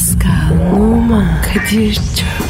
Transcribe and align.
Pascal, 0.00 0.72
Oman, 0.72 1.42
Kadir 1.42 1.94
çok 1.94 2.49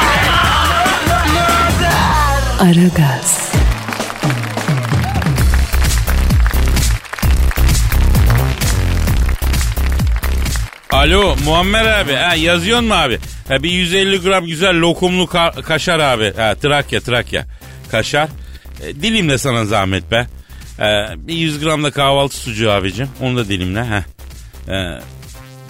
Aragaz, 2.61 3.49
Alo 10.91 11.35
Muammer 11.45 11.85
abi 11.85 12.13
ha, 12.13 12.35
yazıyor 12.35 12.79
mu 12.79 12.93
abi? 12.93 13.19
Ha, 13.47 13.63
bir 13.63 13.69
150 13.71 14.21
gram 14.21 14.45
güzel 14.45 14.79
lokumlu 14.79 15.23
ka- 15.23 15.61
kaşar 15.61 15.99
abi. 15.99 16.33
Ha, 16.37 16.55
Trakya 16.55 16.99
Trakya 17.01 17.45
kaşar. 17.91 18.29
E, 18.81 18.95
dilimle 18.95 19.37
sana 19.37 19.65
zahmet 19.65 20.11
be. 20.11 20.27
E, 20.79 20.85
bir 21.17 21.33
100 21.33 21.59
gram 21.59 21.83
da 21.83 21.91
kahvaltı 21.91 22.35
sucuğu 22.37 22.71
abicim. 22.71 23.09
Onu 23.21 23.37
da 23.37 23.47
dilimle. 23.49 23.81
Ha. 23.81 24.03
E, 24.73 24.99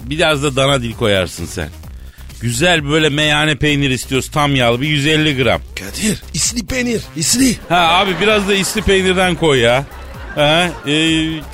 biraz 0.10 0.44
da 0.44 0.56
dana 0.56 0.82
dil 0.82 0.94
koyarsın 0.94 1.46
sen. 1.46 1.70
Güzel 2.42 2.90
böyle 2.90 3.10
meyhane 3.10 3.56
peynir 3.56 3.90
istiyoruz 3.90 4.32
tam 4.32 4.56
yağlı 4.56 4.82
bir 4.82 4.88
150 4.88 5.44
gram. 5.44 5.62
Kadir 5.80 6.22
isli 6.34 6.66
peynir 6.66 7.02
isli. 7.16 7.58
Ha 7.70 7.76
abi 7.78 8.12
biraz 8.22 8.48
da 8.48 8.54
isli 8.54 8.82
peynirden 8.82 9.36
koy 9.36 9.60
ya. 9.60 9.86
Ha, 10.36 10.70
e, 10.88 10.94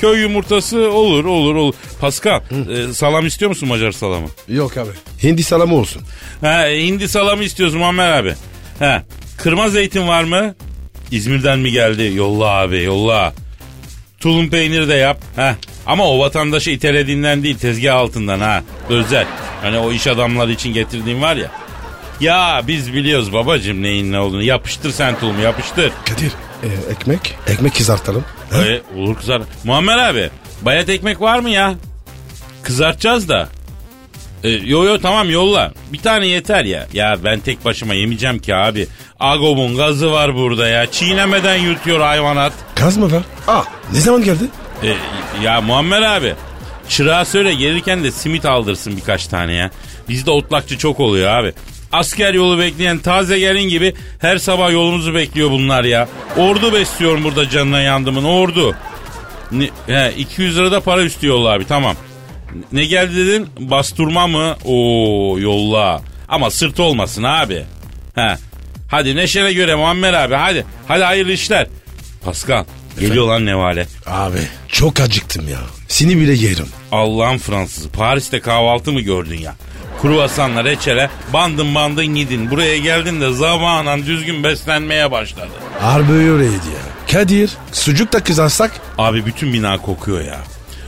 köy 0.02 0.22
yumurtası 0.22 0.92
olur 0.92 1.26
olur 1.26 1.56
olur. 1.56 1.74
Pascal 2.02 2.42
e, 2.70 2.94
salam 2.94 3.26
istiyor 3.26 3.50
musun 3.50 3.70
Macar 3.70 3.92
salamı? 3.92 4.28
Yok 4.48 4.78
abi. 4.78 4.90
Hindi 5.24 5.44
salamı 5.44 5.76
olsun. 5.76 6.02
Ha, 6.42 6.66
hindi 6.68 7.08
salamı 7.10 7.44
istiyoruz 7.44 7.76
Muammer 7.76 8.12
abi. 8.12 8.34
Ha, 8.80 9.04
kırma 9.38 9.70
zeytin 9.70 10.08
var 10.08 10.24
mı? 10.24 10.56
İzmir'den 11.12 11.60
mi 11.60 11.72
geldi? 11.72 12.12
Yolla 12.16 12.46
abi 12.46 12.84
yolla. 12.84 13.34
Tulum 14.20 14.50
peyniri 14.50 14.88
de 14.88 14.94
yap. 14.94 15.22
Ha. 15.36 15.56
Ama 15.88 16.04
o 16.08 16.20
vatandaşı 16.20 16.70
itelediğinden 16.70 17.44
değil 17.44 17.58
tezgah 17.58 17.96
altından 17.96 18.40
ha. 18.40 18.64
Özel. 18.90 19.26
Hani 19.62 19.78
o 19.78 19.92
iş 19.92 20.08
adamları 20.08 20.52
için 20.52 20.74
getirdiğim 20.74 21.22
var 21.22 21.36
ya. 21.36 21.52
Ya 22.20 22.62
biz 22.68 22.94
biliyoruz 22.94 23.34
babacım 23.34 23.82
neyin 23.82 24.12
ne 24.12 24.20
olduğunu. 24.20 24.44
Yapıştır 24.44 24.92
sen 24.92 25.20
tulumu 25.20 25.42
yapıştır. 25.42 25.92
Kadir 26.06 26.32
e, 26.64 26.92
ekmek. 26.92 27.36
Ekmek 27.48 27.76
kızartalım. 27.76 28.24
Ha? 28.52 28.58
Ee, 28.66 28.82
olur 29.00 29.16
kızar. 29.16 29.42
Muammer 29.64 29.98
abi 29.98 30.30
bayat 30.62 30.90
ekmek 30.90 31.22
var 31.22 31.40
mı 31.40 31.50
ya? 31.50 31.76
Kızartacağız 32.64 33.30
da. 33.30 33.50
Ee, 34.44 34.50
yo 34.50 34.84
yo 34.84 34.98
tamam 35.02 35.30
yolla. 35.30 35.74
Bir 35.94 35.98
tane 35.98 36.28
yeter 36.28 36.66
ya. 36.66 36.88
Ya 36.94 37.18
ben 37.24 37.40
tek 37.40 37.66
başıma 37.66 37.94
yemeyeceğim 37.94 38.40
ki 38.40 38.56
abi. 38.56 38.88
Agob'un 39.20 39.76
gazı 39.78 40.12
var 40.12 40.36
burada 40.36 40.68
ya. 40.68 40.92
Çiğnemeden 40.92 41.56
yutuyor 41.58 42.00
hayvanat. 42.02 42.54
Kaz 42.76 42.98
mı 42.98 43.12
var? 43.12 43.24
Aa 43.48 43.64
ne 43.94 44.00
zaman 44.00 44.24
geldi? 44.24 44.44
Ee, 44.84 44.96
ya 45.44 45.62
Muammer 45.62 46.02
abi. 46.02 46.34
Çırağa 46.90 47.26
söyle 47.26 47.54
gelirken 47.54 48.04
de 48.04 48.12
simit 48.12 48.46
aldırsın 48.46 48.98
birkaç 48.98 49.28
tane 49.28 49.54
ya. 49.54 49.72
Bizde 50.10 50.32
otlakçı 50.32 50.78
çok 50.78 51.00
oluyor 51.00 51.30
abi. 51.30 51.54
Asker 51.92 52.34
yolu 52.34 52.60
bekleyen 52.60 53.00
taze 53.00 53.40
gelin 53.40 53.70
gibi 53.70 53.94
her 54.20 54.38
sabah 54.38 54.72
yolumuzu 54.72 55.16
bekliyor 55.16 55.52
bunlar 55.52 55.84
ya. 55.84 56.08
Ordu 56.38 56.74
besliyorum 56.74 57.24
burada 57.24 57.50
canına 57.50 57.82
yandımın 57.82 58.24
ordu. 58.24 58.76
Ne, 59.52 59.70
he, 59.88 60.14
200 60.18 60.58
lira 60.58 60.72
da 60.72 60.82
para 60.82 61.04
istiyorlar 61.04 61.56
abi 61.56 61.66
tamam. 61.68 61.96
Ne 62.72 62.86
geldi 62.86 63.16
dedin? 63.16 63.50
Basturma 63.60 64.28
mı? 64.28 64.56
Oo 64.66 65.40
yolla. 65.40 66.02
Ama 66.30 66.52
sırt 66.52 66.80
olmasın 66.80 67.24
abi. 67.24 67.64
He. 68.16 68.38
Hadi 68.92 69.16
neşene 69.16 69.54
göre 69.54 69.76
Muammer 69.76 70.14
abi 70.14 70.36
hadi. 70.36 70.66
Hadi 70.88 71.04
hayırlı 71.04 71.32
işler. 71.32 71.68
Pascal 72.26 72.64
geliyor 73.00 73.28
lan 73.28 73.46
nevale. 73.46 73.88
Abi 74.06 74.40
çok 74.68 75.00
acıktım 75.00 75.50
ya. 75.50 75.60
Seni 75.88 76.18
bile 76.18 76.34
yerim. 76.34 76.68
Allah'ın 76.92 77.38
Fransızı. 77.38 77.90
Paris'te 77.90 78.40
kahvaltı 78.40 78.92
mı 78.92 79.02
gördün 79.02 79.38
ya? 79.38 79.56
Kruvasanla 80.02 80.64
reçele 80.66 81.10
bandın 81.34 81.76
bandın 81.76 82.06
gidin. 82.06 82.52
Buraya 82.52 82.78
geldin 82.78 83.22
de 83.22 83.32
zamanan 83.34 84.06
düzgün 84.06 84.44
beslenmeye 84.44 85.12
başladı. 85.12 85.50
Harbi 85.80 86.12
öyleydi 86.12 86.54
ya. 86.54 87.12
Kadir 87.12 87.50
sucuk 87.72 88.14
da 88.14 88.24
kızarsak 88.24 88.72
Abi 88.98 89.26
bütün 89.26 89.54
bina 89.54 89.78
kokuyor 89.78 90.22
ya. 90.22 90.38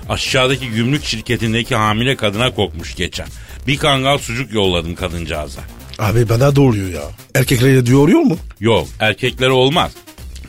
Aşağıdaki 0.10 0.70
gümrük 0.70 1.06
şirketindeki 1.06 1.76
hamile 1.76 2.16
kadına 2.16 2.52
kokmuş 2.56 2.96
geçen. 2.96 3.28
Bir 3.68 3.78
kangal 3.78 4.18
sucuk 4.18 4.54
yolladım 4.54 4.96
kadıncağıza. 4.96 5.62
Abi 6.00 6.30
bana 6.30 6.56
doğruyor 6.56 6.90
ya. 6.90 7.02
Erkeklere 7.36 7.86
diyoruyor 7.86 8.20
mu? 8.20 8.38
Yok 8.60 8.88
erkeklere 9.00 9.52
olmaz. 9.52 9.92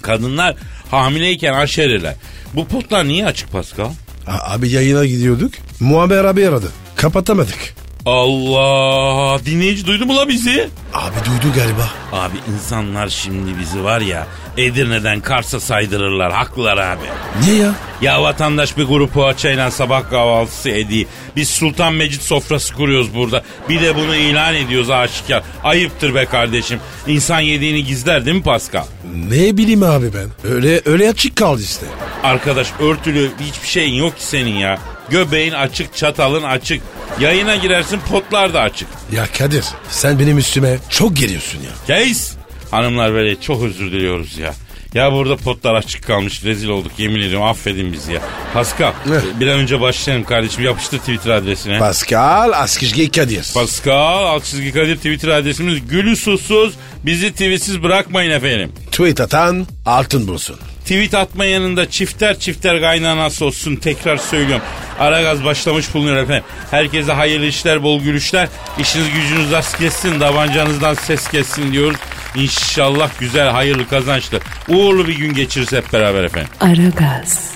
Kadınlar 0.02 0.56
hamileyken 0.90 1.54
aşeriler. 1.54 2.14
Bu 2.54 2.68
potlar 2.68 3.08
niye 3.08 3.26
açık 3.26 3.52
Pascal? 3.52 3.90
A- 4.26 4.52
abi 4.54 4.68
yayına 4.70 5.06
gidiyorduk. 5.06 5.52
Muammer 5.80 6.24
abi 6.24 6.48
aradı. 6.48 6.66
Kapatamadık. 6.96 7.74
Allah 8.06 9.40
dinleyici 9.46 9.86
duydu 9.86 10.06
mu 10.06 10.16
la 10.16 10.28
bizi? 10.28 10.68
Abi 10.94 11.14
duydu 11.24 11.54
galiba. 11.56 11.88
Abi 12.12 12.36
insanlar 12.54 13.08
şimdi 13.08 13.58
bizi 13.60 13.84
var 13.84 14.00
ya 14.00 14.26
Edirne'den 14.56 15.20
Kars'a 15.20 15.60
saydırırlar. 15.60 16.32
Haklılar 16.32 16.76
abi. 16.78 17.00
Niye 17.44 17.56
ya? 17.62 17.74
Ya 18.02 18.22
vatandaş 18.22 18.76
bir 18.76 18.84
grup 18.84 19.12
poğaçayla 19.14 19.70
sabah 19.70 20.10
kahvaltısı 20.10 20.70
ediyor. 20.70 21.06
Biz 21.36 21.48
Sultan 21.50 21.94
Mecit 21.94 22.22
sofrası 22.22 22.74
kuruyoruz 22.74 23.14
burada. 23.14 23.42
Bir 23.68 23.80
de 23.82 23.96
bunu 23.96 24.16
ilan 24.16 24.54
ediyoruz 24.54 24.90
aşikar. 24.90 25.42
Ayıptır 25.64 26.14
be 26.14 26.24
kardeşim. 26.24 26.80
İnsan 27.06 27.40
yediğini 27.40 27.84
gizler 27.84 28.26
değil 28.26 28.36
mi 28.36 28.42
Pascal? 28.42 28.84
Ne 29.28 29.56
bileyim 29.56 29.82
abi 29.82 30.10
ben. 30.14 30.50
Öyle 30.52 30.80
öyle 30.84 31.08
açık 31.08 31.36
kaldı 31.36 31.62
işte. 31.62 31.86
Arkadaş 32.22 32.68
örtülü 32.80 33.30
hiçbir 33.40 33.68
şeyin 33.68 33.94
yok 33.94 34.16
ki 34.18 34.24
senin 34.26 34.54
ya. 34.54 34.78
Göbeğin 35.10 35.52
açık, 35.52 35.96
çatalın 35.96 36.42
açık. 36.42 36.82
Yayına 37.20 37.56
girersin 37.56 38.00
potlar 38.10 38.54
da 38.54 38.60
açık. 38.60 38.88
Ya 39.12 39.26
Kadir 39.38 39.64
sen 39.90 40.18
benim 40.18 40.38
üstüme 40.38 40.78
çok 40.88 41.16
geliyorsun 41.16 41.58
ya. 41.58 41.70
Keys. 41.96 42.32
Hanımlar 42.70 43.12
böyle 43.12 43.40
çok 43.40 43.62
özür 43.62 43.92
diliyoruz 43.92 44.38
ya. 44.38 44.54
Ya 44.94 45.12
burada 45.12 45.36
potlar 45.36 45.74
açık 45.74 46.06
kalmış 46.06 46.44
rezil 46.44 46.68
olduk 46.68 46.92
yemin 46.98 47.20
ediyorum 47.20 47.42
affedin 47.46 47.92
bizi 47.92 48.12
ya. 48.12 48.20
Pascal 48.54 48.92
bir 49.40 49.46
an 49.46 49.58
önce 49.58 49.80
başlayalım 49.80 50.24
kardeşim 50.24 50.64
yapıştır 50.64 50.98
Twitter 50.98 51.30
adresine. 51.30 51.78
Pascal 51.78 52.52
Askışgi 52.52 53.10
Kadir. 53.10 53.50
Pascal 53.54 54.24
alt 54.24 54.44
çizgi 54.44 54.72
Kadir 54.72 54.96
Twitter 54.96 55.28
adresimiz 55.28 55.88
gülü 55.88 56.16
susuz 56.16 56.74
bizi 57.04 57.32
tweetsiz 57.32 57.82
bırakmayın 57.82 58.30
efendim. 58.30 58.72
Tweet 58.90 59.20
atan 59.20 59.66
altın 59.86 60.28
bulsun. 60.28 60.56
Tweet 60.90 61.14
atma 61.14 61.44
yanında 61.44 61.90
çifter 61.90 62.38
çifter 62.38 62.80
kaynanası 62.80 63.44
olsun 63.44 63.76
tekrar 63.76 64.16
söylüyorum. 64.16 64.64
Ara 64.98 65.22
gaz 65.22 65.44
başlamış 65.44 65.94
bulunuyor 65.94 66.16
efendim. 66.16 66.44
Herkese 66.70 67.12
hayırlı 67.12 67.46
işler 67.46 67.82
bol 67.82 68.00
gülüşler. 68.00 68.48
İşiniz 68.78 69.06
gücünüz 69.14 69.50
rast 69.50 69.78
kessin 69.78 70.20
davancanızdan 70.20 70.94
ses 70.94 71.28
kessin 71.28 71.72
diyoruz. 71.72 71.98
İnşallah 72.34 73.10
güzel 73.20 73.48
hayırlı 73.48 73.88
kazançlı 73.88 74.40
uğurlu 74.68 75.08
bir 75.08 75.16
gün 75.16 75.34
geçiririz 75.34 75.72
hep 75.72 75.92
beraber 75.92 76.24
efendim. 76.24 76.50
Aragaz, 76.60 77.50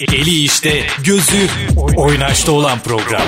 Eli, 0.00 0.20
eli 0.20 0.42
işte, 0.42 0.82
gözü 1.04 1.48
oynaşta 1.96 2.52
olan 2.52 2.78
program. 2.78 3.22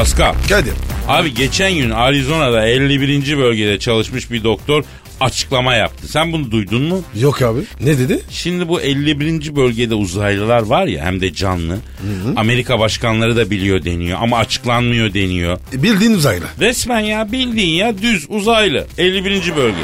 Pascal. 0.00 0.34
Kadir. 0.48 0.72
Abi 1.08 1.34
geçen 1.34 1.74
gün 1.74 1.90
Arizona'da 1.90 2.66
51. 2.66 3.38
bölgede 3.38 3.78
çalışmış 3.78 4.30
bir 4.30 4.44
doktor 4.44 4.84
açıklama 5.20 5.74
yaptı. 5.74 6.08
Sen 6.08 6.32
bunu 6.32 6.50
duydun 6.50 6.82
mu? 6.82 7.02
Yok 7.20 7.42
abi. 7.42 7.60
Ne 7.80 7.98
dedi? 7.98 8.20
Şimdi 8.30 8.68
bu 8.68 8.80
51. 8.80 9.56
bölgede 9.56 9.94
uzaylılar 9.94 10.62
var 10.62 10.86
ya 10.86 11.04
hem 11.04 11.20
de 11.20 11.34
canlı. 11.34 11.78
Amerika 12.36 12.78
başkanları 12.78 13.36
da 13.36 13.50
biliyor 13.50 13.84
deniyor 13.84 14.18
ama 14.22 14.38
açıklanmıyor 14.38 15.14
deniyor. 15.14 15.58
E, 15.74 15.82
Bildiğin 15.82 16.12
uzaylı. 16.14 16.44
Resmen 16.60 17.00
ya 17.00 17.32
bildiğin 17.32 17.74
ya 17.74 17.98
düz 18.02 18.26
uzaylı 18.28 18.86
51. 18.98 19.56
bölge. 19.56 19.76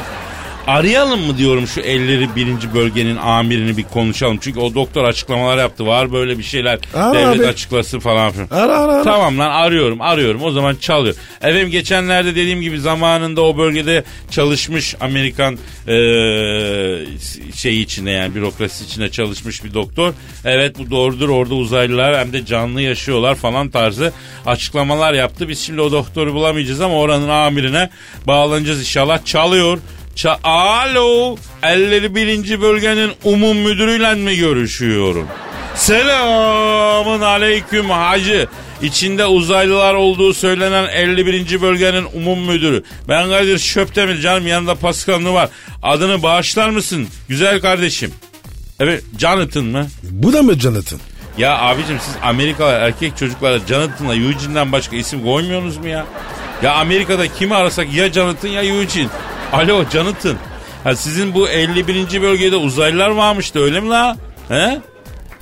Arayalım 0.67 1.21
mı 1.27 1.39
diyorum 1.39 1.67
şu 1.67 1.81
elleri 1.81 2.29
birinci 2.37 2.75
bölgenin 2.75 3.17
amirini 3.17 3.77
bir 3.77 3.83
konuşalım. 3.83 4.39
Çünkü 4.41 4.61
o 4.61 4.75
doktor 4.75 5.05
açıklamalar 5.05 5.59
yaptı. 5.59 5.87
Var 5.87 6.13
böyle 6.13 6.39
bir 6.39 6.43
şeyler. 6.43 6.79
Ara 6.95 7.15
devlet 7.15 7.41
abi. 7.41 7.47
açıklasın 7.47 7.99
falan 8.01 8.33
filan. 8.33 8.47
Ara 8.51 8.79
ara 8.79 8.93
ara. 8.93 9.03
Tamam 9.03 9.39
lan 9.39 9.51
arıyorum 9.51 10.01
arıyorum 10.01 10.43
o 10.43 10.51
zaman 10.51 10.77
çalıyor. 10.77 11.15
Efendim 11.41 11.71
geçenlerde 11.71 12.31
dediğim 12.31 12.61
gibi 12.61 12.81
zamanında 12.81 13.41
o 13.43 13.59
bölgede 13.59 14.05
çalışmış 14.31 14.95
Amerikan 15.01 15.59
eee 15.89 17.07
şey 17.55 17.83
içinde 17.83 18.11
yani 18.11 18.35
bürokrasi 18.35 18.85
içinde 18.85 19.11
çalışmış 19.11 19.65
bir 19.65 19.75
doktor. 19.75 20.13
Evet 20.45 20.79
bu 20.79 20.91
doğrudur 20.91 21.29
orada 21.29 21.55
uzaylılar 21.55 22.19
hem 22.19 22.33
de 22.33 22.47
canlı 22.47 22.81
yaşıyorlar 22.83 23.35
falan 23.35 23.69
tarzı 23.69 24.13
açıklamalar 24.47 25.13
yaptı. 25.15 25.49
Biz 25.49 25.59
şimdi 25.61 25.81
o 25.81 25.93
doktoru 25.93 26.35
bulamayacağız 26.35 26.81
ama 26.81 26.95
oranın 26.95 27.29
amirine 27.29 27.91
bağlanacağız 28.27 28.81
inşallah. 28.81 29.25
Çalıyor. 29.25 29.79
Ça 30.17 30.39
Alo. 30.45 31.37
Elleri 31.63 32.15
birinci 32.15 32.61
bölgenin 32.61 33.13
umum 33.25 33.57
müdürüyle 33.57 34.15
mi 34.15 34.37
görüşüyorum? 34.37 35.29
Selamın 35.75 37.21
aleyküm 37.21 37.91
hacı. 37.91 38.49
İçinde 38.83 39.27
uzaylılar 39.27 39.95
olduğu 39.95 40.35
söylenen 40.35 40.89
51. 40.89 41.63
bölgenin 41.63 42.07
umum 42.15 42.39
müdürü. 42.41 42.83
Ben 43.09 43.29
Kadir 43.29 43.59
Şöptemir 43.59 44.21
canım 44.21 44.47
yanında 44.47 44.75
Pascal 44.75 45.35
var. 45.35 45.49
Adını 45.83 46.23
bağışlar 46.23 46.71
mısın 46.71 47.09
güzel 47.29 47.61
kardeşim? 47.61 48.13
Evet 48.81 49.05
Jonathan 49.19 49.65
mı? 49.65 49.87
Bu 50.03 50.33
da 50.33 50.43
mı 50.43 50.55
Jonathan? 50.55 51.01
Ya 51.39 51.59
abicim 51.59 51.99
siz 52.01 52.15
Amerikalı 52.23 52.71
erkek 52.73 53.17
çocuklara 53.17 53.59
Jonathan'la 53.59 54.15
Eugene'den 54.15 54.73
başka 54.73 54.97
isim 54.97 55.25
koymuyorsunuz 55.25 55.77
mu 55.77 55.89
ya? 55.89 56.07
Ya 56.63 56.75
Amerika'da 56.75 57.27
kimi 57.29 57.55
arasak 57.55 57.95
ya 57.95 58.13
Jonathan 58.13 58.49
ya 58.49 58.63
Eugene. 58.63 59.09
Alo 59.53 59.85
Jonathan. 59.93 60.37
Ha 60.85 60.97
sizin 60.97 61.35
bu 61.35 61.49
51. 61.49 62.23
bölgede 62.23 62.57
uzaylılar 62.57 63.09
varmıştı 63.11 63.61
öyle 63.61 63.81
mi 63.81 63.89
la? 63.89 64.17
He? 64.49 64.81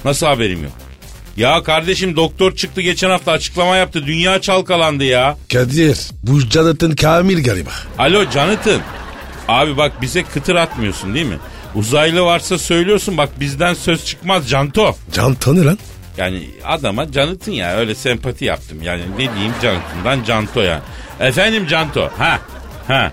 Nasıl 0.04 0.26
haberim 0.26 0.62
yok? 0.62 0.72
Ya 1.36 1.62
kardeşim 1.62 2.16
doktor 2.16 2.56
çıktı 2.56 2.80
geçen 2.80 3.10
hafta 3.10 3.32
açıklama 3.32 3.76
yaptı. 3.76 4.06
Dünya 4.06 4.40
çalkalandı 4.40 5.04
ya. 5.04 5.36
Kadir 5.52 5.98
bu 6.22 6.40
Jonathan 6.40 6.92
Kamil 6.94 7.44
galiba. 7.44 7.70
Alo 7.98 8.30
Jonathan. 8.30 8.80
Abi 9.48 9.76
bak 9.76 9.92
bize 10.02 10.22
kıtır 10.22 10.54
atmıyorsun 10.54 11.14
değil 11.14 11.26
mi? 11.26 11.38
Uzaylı 11.74 12.22
varsa 12.22 12.58
söylüyorsun 12.58 13.16
bak 13.18 13.28
bizden 13.40 13.74
söz 13.74 14.04
çıkmaz 14.04 14.48
Canto. 14.50 14.96
Can 15.12 15.34
tanı 15.34 15.66
lan. 15.66 15.78
Yani 16.16 16.42
adama 16.64 17.06
Jonathan 17.06 17.52
ya 17.52 17.76
öyle 17.76 17.94
sempati 17.94 18.44
yaptım. 18.44 18.82
Yani 18.82 19.02
ne 19.12 19.18
diyeyim 19.34 19.52
Jonathan'dan 19.62 20.24
Canto 20.24 20.60
ya. 20.60 20.82
Efendim 21.20 21.66
Canto. 21.66 22.10
Ha. 22.18 22.38
Ha. 22.88 23.12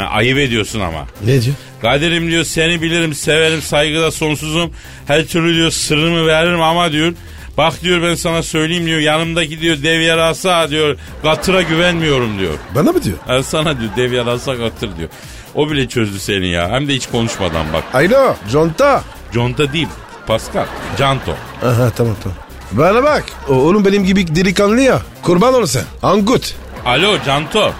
Ha 0.00 0.06
ayıp 0.06 0.38
ediyorsun 0.38 0.80
ama. 0.80 1.06
Ne 1.26 1.42
diyor? 1.42 1.54
Kadir'im 1.82 2.30
diyor 2.30 2.44
seni 2.44 2.82
bilirim 2.82 3.14
severim 3.14 3.62
saygıda 3.62 4.10
sonsuzum. 4.10 4.70
Her 5.06 5.26
türlü 5.26 5.54
diyor 5.56 5.70
sırrımı 5.70 6.26
veririm 6.26 6.62
ama 6.62 6.92
diyor. 6.92 7.12
Bak 7.56 7.82
diyor 7.82 8.02
ben 8.02 8.14
sana 8.14 8.42
söyleyeyim 8.42 8.86
diyor 8.86 9.00
yanımdaki 9.00 9.60
diyor 9.60 9.82
dev 9.82 10.00
yarasa 10.00 10.70
diyor 10.70 10.96
katıra 11.22 11.62
güvenmiyorum 11.62 12.38
diyor. 12.38 12.52
Bana 12.74 12.92
mı 12.92 13.02
diyor? 13.02 13.16
Ha, 13.26 13.42
sana 13.42 13.80
diyor 13.80 13.90
dev 13.96 14.12
yarasa 14.12 14.56
katır 14.56 14.96
diyor. 14.96 15.08
O 15.54 15.70
bile 15.70 15.88
çözdü 15.88 16.18
seni 16.18 16.48
ya 16.48 16.70
hem 16.70 16.88
de 16.88 16.94
hiç 16.94 17.06
konuşmadan 17.06 17.66
bak. 17.72 17.84
Alo 17.94 18.34
Conta. 18.52 19.02
Conta 19.32 19.72
değil 19.72 19.88
Pascal 20.26 20.66
Canto. 20.98 21.36
Aha 21.64 21.90
tamam 21.90 22.16
tamam. 22.22 22.38
Bana 22.72 23.02
bak. 23.02 23.24
O, 23.48 23.52
oğlum 23.54 23.84
benim 23.84 24.04
gibi 24.04 24.34
delikanlı 24.36 24.80
ya. 24.80 25.02
Kurban 25.22 25.54
ol 25.54 25.66
sen. 25.66 25.84
Angut. 26.02 26.54
Alo 26.86 27.16
Canto. 27.26 27.72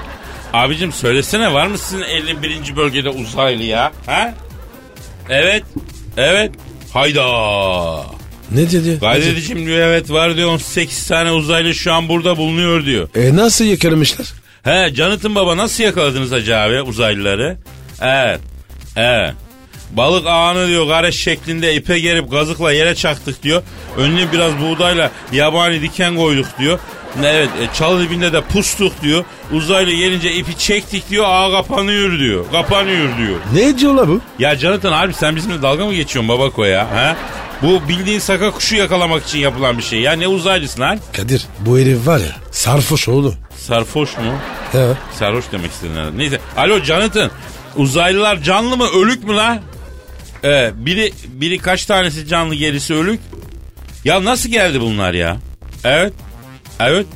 Abicim 0.53 0.93
söylesene 0.93 1.53
var 1.53 1.67
mı 1.67 1.79
sizin 1.79 2.03
51. 2.03 2.77
bölgede 2.77 3.09
uzaylı 3.09 3.63
ya? 3.63 3.93
Ha? 4.07 4.35
Evet. 5.29 5.63
Evet. 6.17 6.51
Hayda. 6.93 7.27
Ne 8.51 8.71
dedi? 8.71 8.99
Gazetecim 9.01 9.67
diyor 9.67 9.79
evet 9.79 10.11
var 10.11 10.37
diyor 10.37 10.49
18 10.49 11.07
tane 11.09 11.33
uzaylı 11.33 11.75
şu 11.75 11.93
an 11.93 12.09
burada 12.09 12.37
bulunuyor 12.37 12.85
diyor. 12.85 13.09
E 13.15 13.37
nasıl 13.37 13.65
yakalamışlar? 13.65 14.33
He 14.63 14.91
Jonathan 14.95 15.35
Baba 15.35 15.57
nasıl 15.57 15.85
yakaladınız 15.85 16.33
acaba 16.33 16.83
uzaylıları? 16.83 17.57
Evet. 18.03 18.41
Evet. 18.97 19.35
Balık 19.93 20.27
ağını 20.27 20.69
diyor 20.69 20.87
gareş 20.87 21.17
şeklinde 21.17 21.75
ipe 21.75 21.99
gerip 21.99 22.31
gazıkla 22.31 22.73
yere 22.73 22.95
çaktık 22.95 23.43
diyor. 23.43 23.63
Önüne 23.97 24.33
biraz 24.33 24.53
buğdayla 24.61 25.11
yabani 25.33 25.83
diken 25.83 26.17
koyduk 26.17 26.47
diyor. 26.59 26.79
Evet 27.25 27.49
e, 27.61 27.75
çalı 27.75 28.03
dibinde 28.03 28.33
de 28.33 28.41
pustuk 28.41 29.03
diyor. 29.03 29.25
Uzaylı 29.53 29.93
gelince 29.93 30.33
ipi 30.33 30.59
çektik 30.59 31.11
diyor 31.11 31.25
ağ 31.29 31.51
kapanıyor 31.53 32.19
diyor. 32.19 32.45
Kapanıyor 32.53 33.19
diyor. 33.19 33.37
Ne 33.55 33.79
diyorlar 33.79 34.09
bu? 34.09 34.21
Ya 34.39 34.57
Jonathan 34.57 34.93
abi 34.93 35.15
sen 35.15 35.37
bizimle 35.37 35.63
dalga 35.63 35.87
mı 35.87 35.95
geçiyorsun 35.95 36.29
babako 36.29 36.65
ya? 36.65 36.91
Ha? 36.95 37.17
Bu 37.63 37.89
bildiğin 37.89 38.19
saka 38.19 38.51
kuşu 38.51 38.77
yakalamak 38.77 39.27
için 39.27 39.39
yapılan 39.39 39.79
bir 39.79 39.83
şey 39.83 40.01
ya. 40.01 40.13
Ne 40.13 40.29
uzaylısın 40.29 40.81
lan? 40.81 40.99
Kadir 41.17 41.47
bu 41.61 41.79
herif 41.79 42.07
var 42.07 42.19
ya 42.19 42.37
sarhoş 42.51 43.09
oğlum. 43.09 43.35
Sarfoş 43.59 44.17
mu? 44.17 44.33
He. 44.73 44.87
Sarhoş 45.19 45.45
demek 45.53 45.71
istedin 45.71 45.95
herhalde. 45.95 46.19
Neyse. 46.19 46.41
Alo 46.57 46.81
Jonathan. 46.81 47.31
Uzaylılar 47.77 48.43
canlı 48.43 48.77
mı 48.77 48.87
ölük 48.89 49.25
mü 49.25 49.35
lan? 49.37 49.61
Ee, 50.45 50.71
biri, 50.75 51.13
biri 51.29 51.59
kaç 51.59 51.87
tanesi 51.87 52.27
canlı 52.27 52.55
gerisi 52.55 52.95
ölük? 52.95 53.21
Ya 54.05 54.25
nasıl 54.25 54.49
geldi 54.49 54.81
bunlar 54.81 55.15
ya? 55.15 55.37
Evet. 55.85 56.13
Evet. 56.81 57.07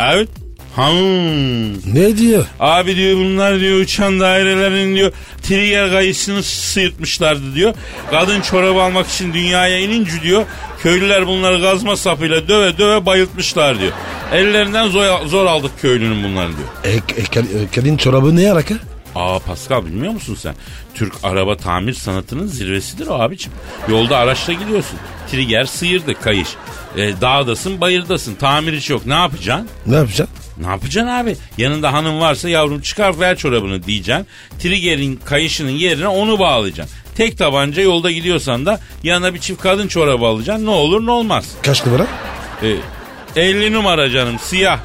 Evet. 0.00 0.28
Hmm. 0.74 1.94
Ne 1.94 2.16
diyor? 2.16 2.46
Abi 2.60 2.96
diyor 2.96 3.16
bunlar 3.18 3.60
diyor 3.60 3.78
uçan 3.80 4.20
dairelerin 4.20 4.96
diyor 4.96 5.12
trigger 5.42 5.90
kayısını 5.90 6.42
sıyırtmışlardı 6.42 7.54
diyor. 7.54 7.74
Kadın 8.10 8.40
çorabı 8.40 8.82
almak 8.82 9.08
için 9.08 9.32
dünyaya 9.32 9.78
inince 9.78 10.22
diyor 10.22 10.44
köylüler 10.82 11.26
bunları 11.26 11.60
gazma 11.60 11.96
sapıyla 11.96 12.48
döve 12.48 12.78
döve 12.78 13.06
bayıltmışlar 13.06 13.80
diyor. 13.80 13.92
Ellerinden 14.32 14.88
zor, 14.88 15.26
zor 15.26 15.46
aldık 15.46 15.70
köylünün 15.82 16.24
bunların 16.24 16.52
diyor. 16.56 16.68
E, 16.94 16.96
e, 16.96 17.24
Kad- 17.24 17.64
e, 17.64 17.68
kadın 17.74 17.96
çorabı 17.96 18.36
ne 18.36 18.52
alaka? 18.52 18.74
Aa 19.14 19.38
Pascal 19.38 19.84
bilmiyor 19.86 20.12
musun 20.12 20.34
sen? 20.40 20.54
Türk 20.94 21.12
araba 21.22 21.56
tamir 21.56 21.94
sanatının 21.94 22.46
zirvesidir 22.46 23.06
o 23.06 23.14
abicim. 23.14 23.52
Yolda 23.88 24.16
araçla 24.16 24.52
gidiyorsun. 24.52 24.98
Trigger 25.30 25.64
sıyırdı 25.64 26.20
kayış. 26.20 26.48
E, 26.96 27.20
dağdasın 27.20 27.80
bayırdasın 27.80 28.34
tamir 28.34 28.72
hiç 28.76 28.90
yok 28.90 29.06
ne 29.06 29.14
yapacaksın? 29.14 29.68
Ne 29.86 29.96
yapacaksın? 29.96 30.36
Ne 30.60 30.66
yapacaksın 30.66 31.10
abi? 31.10 31.36
Yanında 31.58 31.92
hanım 31.92 32.20
varsa 32.20 32.48
yavrum 32.48 32.80
çıkar 32.80 33.20
ver 33.20 33.36
çorabını 33.36 33.82
diyeceksin. 33.82 34.26
Trigger'in 34.58 35.16
kayışının 35.24 35.70
yerine 35.70 36.08
onu 36.08 36.38
bağlayacaksın. 36.38 36.96
Tek 37.16 37.38
tabanca 37.38 37.82
yolda 37.82 38.10
gidiyorsan 38.10 38.66
da 38.66 38.80
yanına 39.02 39.34
bir 39.34 39.38
çift 39.38 39.62
kadın 39.62 39.88
çorabı 39.88 40.26
alacaksın. 40.26 40.66
Ne 40.66 40.70
olur 40.70 41.06
ne 41.06 41.10
olmaz. 41.10 41.44
Kaç 41.62 41.86
numara? 41.86 42.06
E, 42.62 42.76
50 43.40 43.72
numara 43.72 44.10
canım 44.10 44.38
siyah. 44.38 44.78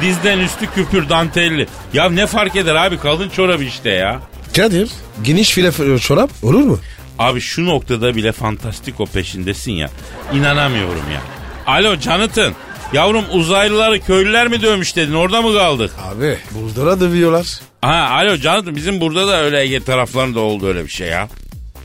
Dizden 0.00 0.38
üstü 0.38 0.66
küpür 0.74 1.08
dantelli. 1.08 1.66
Ya 1.92 2.10
ne 2.10 2.26
fark 2.26 2.56
eder 2.56 2.74
abi 2.74 2.98
kadın 2.98 3.28
çorabı 3.28 3.64
işte 3.64 3.90
ya. 3.90 4.20
Kadir 4.56 4.90
geniş 5.22 5.50
file 5.50 5.70
f- 5.70 5.98
çorap 5.98 6.30
olur 6.42 6.60
mu? 6.62 6.78
Abi 7.18 7.40
şu 7.40 7.66
noktada 7.66 8.16
bile 8.16 8.32
fantastiko 8.32 9.06
peşindesin 9.06 9.72
ya. 9.72 9.90
İnanamıyorum 10.34 11.04
ya. 11.12 11.20
Alo 11.66 11.96
Jonathan. 11.96 12.52
Yavrum 12.92 13.24
uzaylıları 13.32 14.00
köylüler 14.00 14.48
mi 14.48 14.62
dövmüş 14.62 14.96
dedin 14.96 15.12
orada 15.14 15.42
mı 15.42 15.52
kaldık? 15.54 15.90
Abi 16.02 16.38
buzdara 16.50 17.00
dövüyorlar. 17.00 17.46
Ha 17.82 18.08
alo 18.10 18.36
Jonathan 18.36 18.76
bizim 18.76 19.00
burada 19.00 19.28
da 19.28 19.42
öyle 19.42 19.60
Ege 19.60 19.80
taraflarında 19.84 20.40
oldu 20.40 20.66
öyle 20.66 20.84
bir 20.84 20.90
şey 20.90 21.08
ya. 21.08 21.28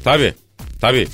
Tabi 0.03 0.34
tabi 0.81 1.08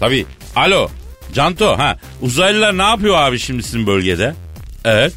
tabi. 0.00 0.26
Alo 0.56 0.88
Canto 1.34 1.78
ha 1.78 1.96
uzaylılar 2.22 2.78
ne 2.78 2.82
yapıyor 2.82 3.14
abi 3.18 3.38
şimdi 3.38 3.62
sizin 3.62 3.86
bölgede? 3.86 4.34
Evet. 4.84 5.12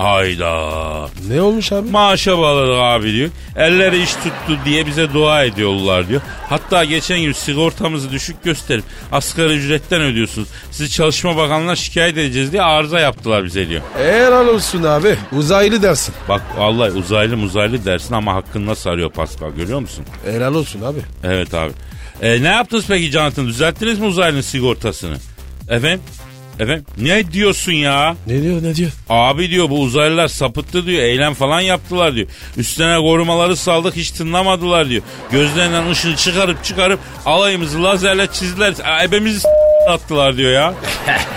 Hayda. 0.00 1.08
Ne 1.28 1.42
olmuş 1.42 1.72
abi? 1.72 1.90
Maaşa 1.90 2.38
bağladık 2.38 2.78
abi 2.80 3.12
diyor. 3.12 3.30
Elleri 3.56 4.02
iş 4.02 4.12
tuttu 4.14 4.58
diye 4.64 4.86
bize 4.86 5.12
dua 5.12 5.44
ediyorlar 5.44 6.08
diyor. 6.08 6.20
Hatta 6.48 6.84
geçen 6.84 7.20
gün 7.20 7.32
sigortamızı 7.32 8.10
düşük 8.10 8.44
gösterip 8.44 8.84
asgari 9.12 9.52
ücretten 9.52 10.00
ödüyorsunuz. 10.02 10.48
Sizi 10.70 10.90
Çalışma 10.90 11.36
Bakanlığı'na 11.36 11.76
şikayet 11.76 12.18
edeceğiz 12.18 12.52
diye 12.52 12.62
arıza 12.62 13.00
yaptılar 13.00 13.44
bize 13.44 13.68
diyor. 13.68 13.82
Helal 13.98 14.46
olsun 14.46 14.82
abi. 14.82 15.16
Uzaylı 15.32 15.82
dersin. 15.82 16.14
Bak 16.28 16.42
vallahi 16.58 16.90
uzaylı 16.90 17.36
muzaylı 17.36 17.84
dersin 17.84 18.14
ama 18.14 18.34
hakkını 18.34 18.66
nasıl 18.66 18.90
arıyor 18.90 19.10
Pascal 19.10 19.50
görüyor 19.50 19.80
musun? 19.80 20.04
Helal 20.24 20.54
olsun 20.54 20.82
abi. 20.82 20.98
Evet 21.24 21.54
abi. 21.54 21.72
E, 22.22 22.42
ne 22.42 22.48
yaptınız 22.48 22.84
peki 22.88 23.10
Jonathan? 23.10 23.46
Düzelttiniz 23.46 23.98
mi 23.98 24.06
uzaylının 24.06 24.40
sigortasını? 24.40 25.16
Efendim? 25.68 26.00
Efendim? 26.60 26.84
Ne 26.98 27.32
diyorsun 27.32 27.72
ya? 27.72 28.16
Ne 28.26 28.42
diyor 28.42 28.62
ne 28.62 28.74
diyor? 28.74 28.90
Abi 29.08 29.50
diyor 29.50 29.70
bu 29.70 29.80
uzaylılar 29.80 30.28
sapıttı 30.28 30.86
diyor. 30.86 31.02
Eylem 31.02 31.34
falan 31.34 31.60
yaptılar 31.60 32.14
diyor. 32.14 32.28
Üstüne 32.56 32.96
korumaları 32.96 33.56
saldık 33.56 33.96
hiç 33.96 34.10
tınlamadılar 34.10 34.88
diyor. 34.88 35.02
Gözlerinden 35.32 35.90
ışını 35.90 36.16
çıkarıp 36.16 36.64
çıkarıp 36.64 37.00
alayımızı 37.26 37.82
lazerle 37.84 38.26
çizdiler. 38.26 38.74
Ebemizi 39.04 39.48
attılar 39.88 40.36
diyor 40.36 40.52
ya. 40.52 40.74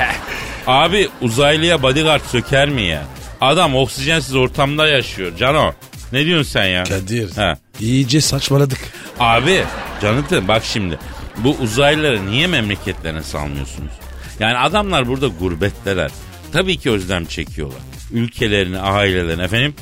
Abi 0.67 1.09
uzaylıya 1.21 1.83
bodyguard 1.83 2.21
söker 2.31 2.69
mi 2.69 2.81
ya? 2.81 3.03
Adam 3.41 3.75
oksijensiz 3.75 4.35
ortamda 4.35 4.87
yaşıyor 4.87 5.31
Cano. 5.37 5.73
Ne 6.11 6.25
diyorsun 6.25 6.51
sen 6.51 6.65
ya? 6.65 6.83
Kadir. 6.83 7.35
Ha. 7.35 7.57
İyice 7.79 8.21
saçmaladık. 8.21 8.79
Abi 9.19 9.63
Canıtı 10.01 10.47
bak 10.47 10.63
şimdi 10.65 10.99
bu 11.37 11.55
uzaylıları 11.61 12.31
niye 12.31 12.47
memleketlerine 12.47 13.23
salmıyorsunuz? 13.23 13.91
Yani 14.39 14.57
adamlar 14.57 15.07
burada 15.07 15.27
gurbetteler. 15.27 16.11
Tabii 16.53 16.77
ki 16.77 16.91
özlem 16.91 17.25
çekiyorlar. 17.25 17.79
Ülkelerini, 18.11 18.79
ailelerini 18.79 19.41
efendim. 19.41 19.75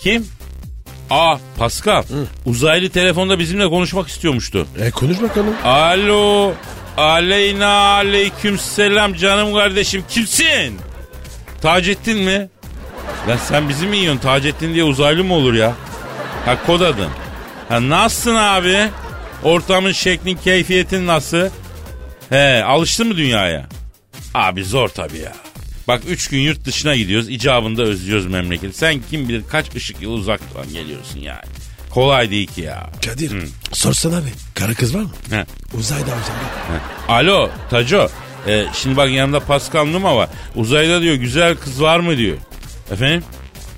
Kim? 0.00 0.26
Aa 1.10 1.36
Pascal. 1.58 2.02
Uzaylı 2.46 2.88
telefonda 2.88 3.38
bizimle 3.38 3.68
konuşmak 3.68 4.08
istiyormuştu. 4.08 4.66
E 4.80 4.90
konuş 4.90 5.22
bakalım. 5.22 5.54
Alo. 5.64 6.52
Aleyna 6.96 7.68
aleyküm 7.68 8.58
selam 8.58 9.14
canım 9.14 9.54
kardeşim. 9.54 10.04
Kimsin? 10.10 10.78
Taceddin 11.62 12.18
mi? 12.18 12.48
Lan 13.28 13.36
sen 13.36 13.68
bizi 13.68 13.86
mi 13.86 13.96
yiyorsun? 13.96 14.20
Taceddin 14.20 14.74
diye 14.74 14.84
uzaylı 14.84 15.24
mı 15.24 15.34
olur 15.34 15.54
ya? 15.54 15.72
Ha 16.44 16.56
kod 16.66 16.80
adın. 16.80 17.08
Ha 17.68 17.88
nasılsın 17.88 18.34
abi? 18.34 18.88
Ortamın 19.44 19.92
şeklin 19.92 20.36
keyfiyetin 20.36 21.06
nasıl? 21.06 21.48
He 22.30 22.64
alıştın 22.64 23.08
mı 23.08 23.16
dünyaya? 23.16 23.66
Abi 24.34 24.64
zor 24.64 24.88
tabii 24.88 25.18
ya. 25.18 25.32
Bak 25.88 26.02
üç 26.08 26.28
gün 26.28 26.38
yurt 26.38 26.64
dışına 26.64 26.96
gidiyoruz. 26.96 27.28
icabında 27.28 27.82
özlüyoruz 27.82 28.26
memleketi. 28.26 28.78
Sen 28.78 29.00
kim 29.10 29.28
bilir 29.28 29.42
kaç 29.50 29.74
ışık 29.76 30.02
yıl 30.02 30.12
uzaktan 30.12 30.72
geliyorsun 30.72 31.18
yani. 31.20 31.44
Kolay 31.90 32.30
değil 32.30 32.46
ki 32.46 32.60
ya. 32.60 32.90
Kadir 33.06 33.32
sorsana 33.72 34.16
abi. 34.16 34.28
Karı 34.54 34.74
kız 34.74 34.94
var 34.94 35.00
mı? 35.00 35.10
He. 35.30 35.46
Uzayda 35.78 36.02
uzayda. 36.04 36.82
Alo 37.08 37.50
Taco. 37.70 38.08
Ee, 38.46 38.66
şimdi 38.74 38.96
bak 38.96 39.10
yanında 39.10 39.40
Pascal 39.40 39.86
Numa 39.86 40.16
var. 40.16 40.28
Uzayda 40.56 41.02
diyor 41.02 41.14
güzel 41.14 41.56
kız 41.56 41.82
var 41.82 42.00
mı 42.00 42.16
diyor. 42.16 42.36
Efendim? 42.92 43.22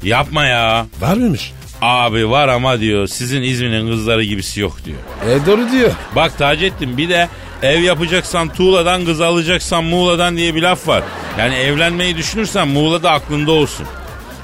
Yapma 0.02 0.46
ya. 0.46 0.86
Var 1.00 1.16
mıymış? 1.16 1.52
Abi 1.82 2.30
var 2.30 2.48
ama 2.48 2.80
diyor 2.80 3.06
sizin 3.06 3.42
İzmir'in 3.42 3.90
kızları 3.90 4.24
gibisi 4.24 4.60
yok 4.60 4.76
diyor. 4.84 4.98
E 5.28 5.46
doğru 5.46 5.72
diyor. 5.72 5.92
Bak 6.16 6.38
Taceddin 6.38 6.96
bir 6.96 7.08
de 7.08 7.28
ev 7.62 7.80
yapacaksan 7.80 8.48
tuğladan 8.48 9.04
kız 9.04 9.20
alacaksan 9.20 9.84
Muğla'dan 9.84 10.36
diye 10.36 10.54
bir 10.54 10.62
laf 10.62 10.88
var. 10.88 11.02
Yani 11.38 11.54
evlenmeyi 11.54 12.16
düşünürsen 12.16 12.68
Muğla'da 12.68 13.10
aklında 13.10 13.52
olsun. 13.52 13.86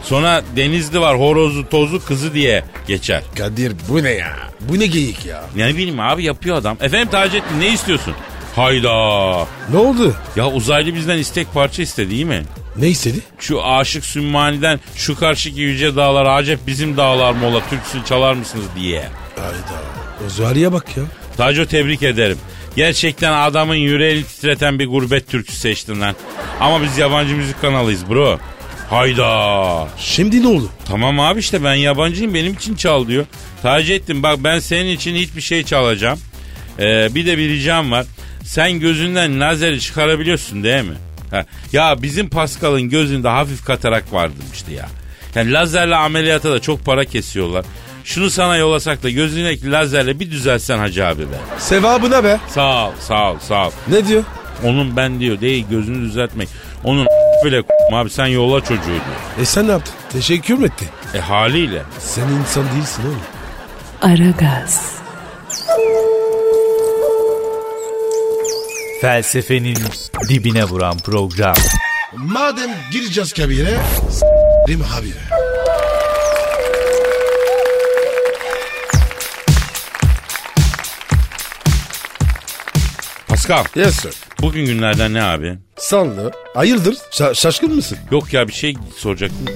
Sonra 0.02 0.42
Denizli 0.56 1.00
var 1.00 1.18
horozu 1.18 1.68
tozu 1.68 2.04
kızı 2.04 2.34
diye 2.34 2.64
geçer. 2.86 3.22
Kadir 3.38 3.72
bu 3.88 4.02
ne 4.02 4.10
ya? 4.10 4.36
Bu 4.60 4.78
ne 4.78 4.86
geyik 4.86 5.26
ya? 5.26 5.44
Ne 5.56 5.68
bileyim 5.68 6.00
abi 6.00 6.24
yapıyor 6.24 6.56
adam. 6.56 6.76
Efendim 6.80 7.08
Taceddin 7.10 7.60
ne 7.60 7.68
istiyorsun? 7.68 8.14
Hayda. 8.56 9.46
Ne 9.72 9.78
oldu? 9.78 10.14
Ya 10.36 10.50
uzaylı 10.50 10.94
bizden 10.94 11.18
istek 11.18 11.54
parça 11.54 11.82
istedi 11.82 12.10
değil 12.10 12.24
mi? 12.24 12.42
Ne 12.76 12.88
istedi? 12.88 13.18
Şu 13.38 13.64
aşık 13.64 14.04
Sümmani'den 14.04 14.80
şu 14.94 15.18
karşıki 15.18 15.60
yüce 15.60 15.96
dağlar 15.96 16.26
acep 16.26 16.66
bizim 16.66 16.96
dağlar 16.96 17.32
mola 17.32 17.60
türküsünü 17.70 18.04
çalar 18.04 18.34
mısınız 18.34 18.64
diye. 18.80 19.04
Hayda. 19.36 20.26
Uzaylıya 20.26 20.72
bak 20.72 20.96
ya. 20.96 21.02
Taco 21.36 21.66
tebrik 21.66 22.02
ederim. 22.02 22.38
Gerçekten 22.78 23.32
adamın 23.32 23.74
yüreğini 23.74 24.24
titreten 24.24 24.78
bir 24.78 24.86
gurbet 24.86 25.28
türküsü 25.28 25.58
seçtin 25.58 26.00
lan. 26.00 26.14
Ama 26.60 26.82
biz 26.82 26.98
yabancı 26.98 27.36
müzik 27.36 27.60
kanalıyız 27.60 28.08
bro. 28.10 28.38
Hayda. 28.90 29.88
Şimdi 29.98 30.42
ne 30.42 30.46
oldu? 30.48 30.70
Tamam 30.84 31.20
abi 31.20 31.40
işte 31.40 31.64
ben 31.64 31.74
yabancıyım 31.74 32.34
benim 32.34 32.52
için 32.52 32.74
çal 32.74 33.08
diyor. 33.08 33.26
Taceddin 33.62 34.22
bak 34.22 34.38
ben 34.44 34.58
senin 34.58 34.90
için 34.90 35.14
hiçbir 35.14 35.40
şey 35.40 35.64
çalacağım. 35.64 36.18
Ee, 36.78 37.14
bir 37.14 37.26
de 37.26 37.38
bir 37.38 37.48
ricam 37.48 37.90
var. 37.90 38.06
Sen 38.44 38.80
gözünden 38.80 39.40
lazeri 39.40 39.80
çıkarabiliyorsun 39.80 40.64
değil 40.64 40.84
mi? 40.84 40.96
Ha. 41.30 41.44
Ya 41.72 42.02
bizim 42.02 42.28
Pascal'ın 42.28 42.88
gözünde 42.88 43.28
hafif 43.28 43.64
katarak 43.64 44.12
varmıştı 44.12 44.72
ya. 44.72 44.88
Yani 45.34 45.52
lazerle 45.52 45.96
ameliyata 45.96 46.52
da 46.52 46.60
çok 46.60 46.84
para 46.84 47.04
kesiyorlar. 47.04 47.64
Şunu 48.08 48.30
sana 48.30 48.56
yollasak 48.56 49.02
da 49.02 49.10
gözündeki 49.10 49.70
lazerle 49.70 50.20
bir 50.20 50.30
düzelsen 50.30 50.78
hacı 50.78 51.06
abi 51.06 51.22
be. 51.22 51.36
Sevabına 51.58 52.24
be. 52.24 52.40
Sağ 52.48 52.88
ol 52.88 52.92
sağ 53.00 53.32
ol 53.32 53.38
sağ 53.38 53.66
ol. 53.66 53.70
Ne 53.88 54.06
diyor? 54.06 54.24
Onun 54.64 54.96
ben 54.96 55.20
diyor 55.20 55.40
değil 55.40 55.66
gözünü 55.70 56.04
düzeltmek. 56.08 56.48
Onun 56.84 57.06
bile 57.44 57.62
abi 57.92 58.10
sen 58.10 58.26
yolla 58.26 58.60
çocuğu 58.60 58.84
diyor. 58.84 59.40
E 59.40 59.44
sen 59.44 59.68
ne 59.68 59.72
yaptın? 59.72 59.94
Teşekkür 60.12 60.54
mü 60.54 60.66
etti? 60.66 60.84
E 61.14 61.18
haliyle. 61.18 61.82
Sen 61.98 62.28
insan 62.28 62.64
değilsin 62.74 63.02
oğlum. 63.06 63.20
Aragaz, 64.02 64.92
Felsefenin 69.00 69.78
dibine 70.28 70.64
vuran 70.64 70.98
program. 70.98 71.56
Madem 72.16 72.70
gireceğiz 72.92 73.32
kabire, 73.32 73.78
s**rim 74.10 74.80
habire. 74.80 75.47
Pascal 83.48 83.64
Yes 83.84 83.94
sir. 83.96 84.14
bugün 84.42 84.66
günlerden 84.66 85.14
ne 85.14 85.22
abi? 85.22 85.58
Sanlı. 85.76 86.32
Hayırdır? 86.54 86.94
Şa- 86.94 87.34
şaşkın 87.34 87.74
mısın? 87.74 87.98
Yok 88.10 88.32
ya 88.32 88.48
bir 88.48 88.52
şey 88.52 88.76
soracaktım. 88.96 89.46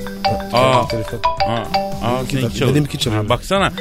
Aa, 0.52 0.88
Telefon. 0.88 1.20
aa, 1.46 1.52
aa 1.52 1.64
Benimki 2.04 2.30
seninki 2.30 2.40
tabii, 2.48 2.58
çalıyor. 2.58 2.74
benimki 2.76 2.98
çalıyor. 2.98 3.22
Ha, 3.22 3.28
Baksana. 3.28 3.72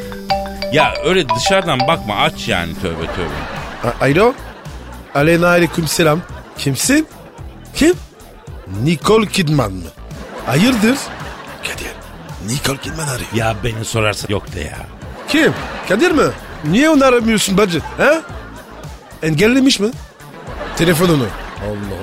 Ya 0.73 0.93
öyle 1.05 1.25
dışarıdan 1.29 1.79
bakma 1.87 2.15
aç 2.15 2.47
yani 2.47 2.73
tövbe 2.81 3.05
tövbe. 3.05 3.89
A- 3.89 4.05
Alo? 4.05 4.33
Aleyna 5.15 5.47
aleyküm 5.47 5.87
selam. 5.87 6.21
Kimsin? 6.57 7.07
Kim? 7.75 7.93
Nicole 8.83 9.27
Kidman 9.27 9.71
mı? 9.73 9.83
Hayırdır? 10.45 10.97
Kadir. 11.63 11.91
Nicole 12.47 12.77
Kidman 12.77 13.07
arıyor. 13.07 13.29
Ya 13.35 13.55
beni 13.63 13.85
sorarsa 13.85 14.27
yok 14.29 14.55
de 14.55 14.59
ya. 14.59 14.77
Kim? 15.27 15.53
Kadir 15.89 16.11
mi? 16.11 16.23
Niye 16.65 16.89
onu 16.89 17.05
aramıyorsun 17.05 17.57
bacı? 17.57 17.79
He? 17.97 18.21
Engellemiş 19.23 19.79
mi? 19.79 19.89
Telefonunu. 20.75 21.25
Allah 21.63 21.95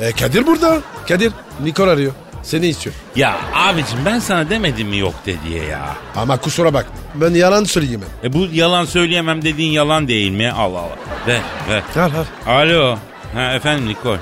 Allah. 0.00 0.06
E 0.06 0.12
Kadir 0.12 0.46
burada. 0.46 0.80
Kadir. 1.08 1.32
Nicole 1.64 1.90
arıyor. 1.90 2.12
Seni 2.42 2.66
istiyor. 2.66 2.96
Ya 3.16 3.36
abicim 3.54 3.98
ben 4.06 4.18
sana 4.18 4.50
demedim 4.50 4.88
mi 4.88 4.98
yok 4.98 5.14
de 5.26 5.34
diye 5.48 5.64
ya. 5.64 5.96
Ama 6.16 6.36
kusura 6.36 6.74
bak. 6.74 6.86
Ben 7.14 7.30
yalan 7.34 7.64
söyleyemem. 7.64 8.08
E 8.24 8.32
bu 8.32 8.46
yalan 8.52 8.84
söyleyemem 8.84 9.42
dediğin 9.42 9.72
yalan 9.72 10.08
değil 10.08 10.30
mi? 10.32 10.50
Allah 10.52 10.78
Allah. 10.78 10.96
Ver 11.26 11.40
ver. 11.68 11.82
Al 11.96 12.10
al. 12.46 12.54
Alo. 12.60 12.98
Ha 13.34 13.52
efendim 13.54 13.88
Nikol. 13.88 14.16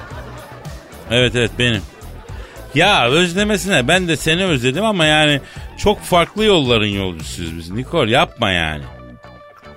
Evet 1.11 1.35
evet 1.37 1.51
benim. 1.59 1.83
Ya 2.75 3.09
özlemesine 3.09 3.89
ben 3.89 4.09
de 4.09 4.17
seni 4.17 4.45
özledim 4.45 4.85
ama 4.85 5.05
yani 5.05 5.41
çok 5.79 6.03
farklı 6.03 6.45
yolların 6.45 6.87
yolcusuyuz 6.87 7.57
biz. 7.59 7.71
Nikol 7.71 8.09
yapma 8.09 8.51
yani. 8.51 8.83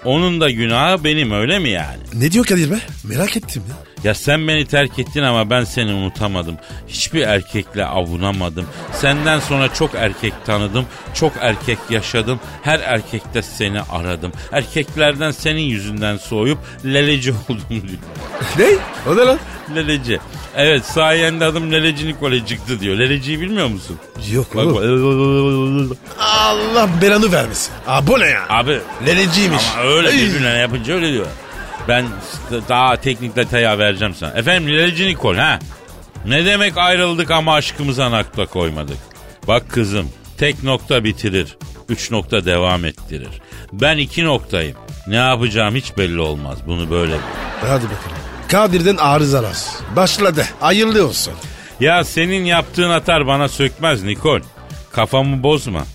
Onun 0.06 0.42
da 0.42 0.50
günahı 0.50 1.04
benim 1.04 1.32
öyle 1.32 1.60
mi 1.60 1.70
yani? 1.70 2.00
Ne 2.14 2.32
diyor 2.32 2.46
Kadir 2.46 2.72
be? 2.72 2.80
Merak 3.04 3.38
ettim 3.38 3.64
ya. 3.70 3.76
Ya 4.04 4.14
sen 4.14 4.48
beni 4.48 4.66
terk 4.66 5.00
ettin 5.00 5.24
ama 5.24 5.50
ben 5.50 5.64
seni 5.64 5.94
unutamadım. 5.94 6.58
Hiçbir 6.88 7.22
erkekle 7.22 7.86
avunamadım. 7.86 8.66
Senden 8.94 9.40
sonra 9.40 9.74
çok 9.74 9.96
erkek 9.96 10.34
tanıdım. 10.46 10.86
Çok 11.14 11.34
erkek 11.40 11.78
yaşadım. 11.90 12.40
Her 12.64 12.80
erkekte 12.80 13.42
seni 13.42 13.82
aradım. 13.82 14.32
Erkeklerden 14.52 15.32
senin 15.32 15.62
yüzünden 15.62 16.18
soğuyup 16.18 16.58
leleci 16.86 17.32
oldum 17.50 17.62
diyor. 17.70 17.84
ne? 18.58 18.78
O 19.12 19.18
ne 19.18 19.22
lan? 19.22 19.40
Leleci. 19.76 20.20
Evet 20.56 20.86
sayende 20.86 21.46
adım 21.46 21.72
Leleci 21.72 22.08
Nikole 22.08 22.46
çıktı 22.46 22.80
diyor. 22.80 22.98
Leleciyi 22.98 23.42
bilmiyor 23.42 23.68
musun? 23.68 23.98
Yok 24.32 24.56
Bak, 24.56 24.66
oğlum. 24.66 25.98
Allah 26.20 26.90
belanı 27.02 27.32
vermesin. 27.32 27.74
Aa 27.88 28.08
bu 28.08 28.20
ne 28.20 28.26
ya? 28.28 28.42
Abi 28.50 28.80
Leleciymiş. 29.08 29.64
ama 29.74 29.84
öyle 29.90 30.08
birbirine 30.14 30.50
yapınca 30.50 30.94
öyle 30.94 31.14
diyor. 31.14 31.26
Ben 31.88 32.06
daha 32.70 32.96
teknik 32.96 33.36
detaya 33.36 33.80
vereceğim 33.80 34.14
sana. 34.16 34.32
Efendim 34.32 34.70
Leleci 34.70 35.08
Nikol 35.08 35.36
ha? 35.36 35.60
Ne 36.26 36.46
demek 36.46 36.78
ayrıldık 36.78 37.32
ama 37.32 37.54
aşkımıza 37.54 38.10
nokta 38.10 38.46
koymadık. 38.46 38.98
Bak 39.48 39.70
kızım 39.70 40.10
tek 40.38 40.64
nokta 40.64 41.04
bitirir. 41.04 41.58
Üç 41.90 42.12
nokta 42.12 42.46
devam 42.46 42.86
ettirir. 42.86 43.30
Ben 43.74 43.98
iki 43.98 44.26
noktayım. 44.26 44.78
Ne 45.08 45.16
yapacağım 45.16 45.76
hiç 45.76 45.98
belli 45.98 46.20
olmaz. 46.20 46.58
Bunu 46.68 46.90
böyle 46.92 47.14
bil. 47.14 47.20
Hadi 47.62 47.84
bakalım. 47.86 48.18
Kadir'den 48.52 48.98
arızalar. 48.98 49.58
Başladı. 49.96 50.46
Hayırlı 50.60 51.08
olsun. 51.08 51.34
Ya 51.80 52.04
senin 52.04 52.46
yaptığın 52.46 52.90
atar 52.90 53.28
bana 53.28 53.48
sökmez 53.48 54.04
Nikol. 54.04 54.40
Kafamı 54.92 55.44
bozma. 55.44 55.86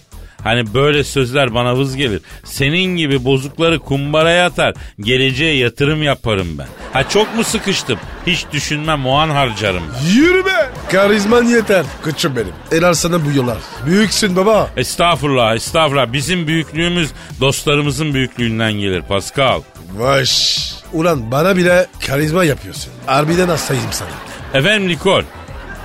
Hani 0.47 0.75
böyle 0.75 1.05
sözler 1.05 1.55
bana 1.55 1.77
vız 1.77 1.97
gelir. 1.97 2.21
Senin 2.45 2.97
gibi 2.97 3.25
bozukları 3.25 3.79
kumbaraya 3.79 4.47
atar. 4.47 4.75
Geleceğe 5.01 5.57
yatırım 5.57 6.03
yaparım 6.03 6.59
ben. 6.59 6.67
Ha 6.93 7.09
çok 7.09 7.37
mu 7.37 7.45
sıkıştım? 7.45 7.99
Hiç 8.27 8.47
düşünmem 8.53 9.07
o 9.07 9.13
an 9.13 9.31
harcarım. 9.31 9.83
Yürü 10.15 10.45
be. 10.47 10.71
Karizman 10.93 11.45
yeter. 11.45 11.85
Kıçım 12.03 12.37
benim. 12.37 12.53
Helal 12.71 12.95
sana 12.95 13.25
bu 13.25 13.31
yollar. 13.37 13.59
Büyüksün 13.87 14.37
baba. 14.37 14.71
Estağfurullah 14.77 15.55
estağfurullah. 15.55 16.13
Bizim 16.13 16.47
büyüklüğümüz 16.47 17.11
dostlarımızın 17.41 18.15
büyüklüğünden 18.15 18.73
gelir 18.73 19.03
Pascal. 19.03 19.63
Vaş. 19.97 20.59
Ulan 20.93 21.31
bana 21.31 21.57
bile 21.57 21.87
karizma 22.07 22.45
yapıyorsun. 22.45 22.93
Harbiden 23.07 23.49
hastayım 23.49 23.83
sana. 23.91 24.09
Efendim 24.55 24.89
Nikol. 24.89 25.23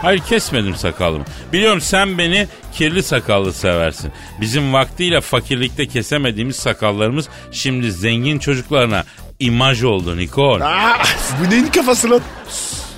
Hayır 0.01 0.19
kesmedim 0.19 0.75
sakalımı. 0.75 1.23
Biliyorum 1.53 1.81
sen 1.81 2.17
beni 2.17 2.47
kirli 2.73 3.03
sakallı 3.03 3.53
seversin. 3.53 4.11
Bizim 4.41 4.73
vaktiyle 4.73 5.21
fakirlikte 5.21 5.87
kesemediğimiz 5.87 6.55
sakallarımız 6.55 7.29
şimdi 7.51 7.91
zengin 7.91 8.39
çocuklarına 8.39 9.03
imaj 9.39 9.83
oldu 9.83 10.17
Nikol. 10.17 10.61
Aa, 10.61 10.97
bu 11.45 11.49
neyin 11.51 11.67
kafası 11.67 12.09
lan? 12.11 12.21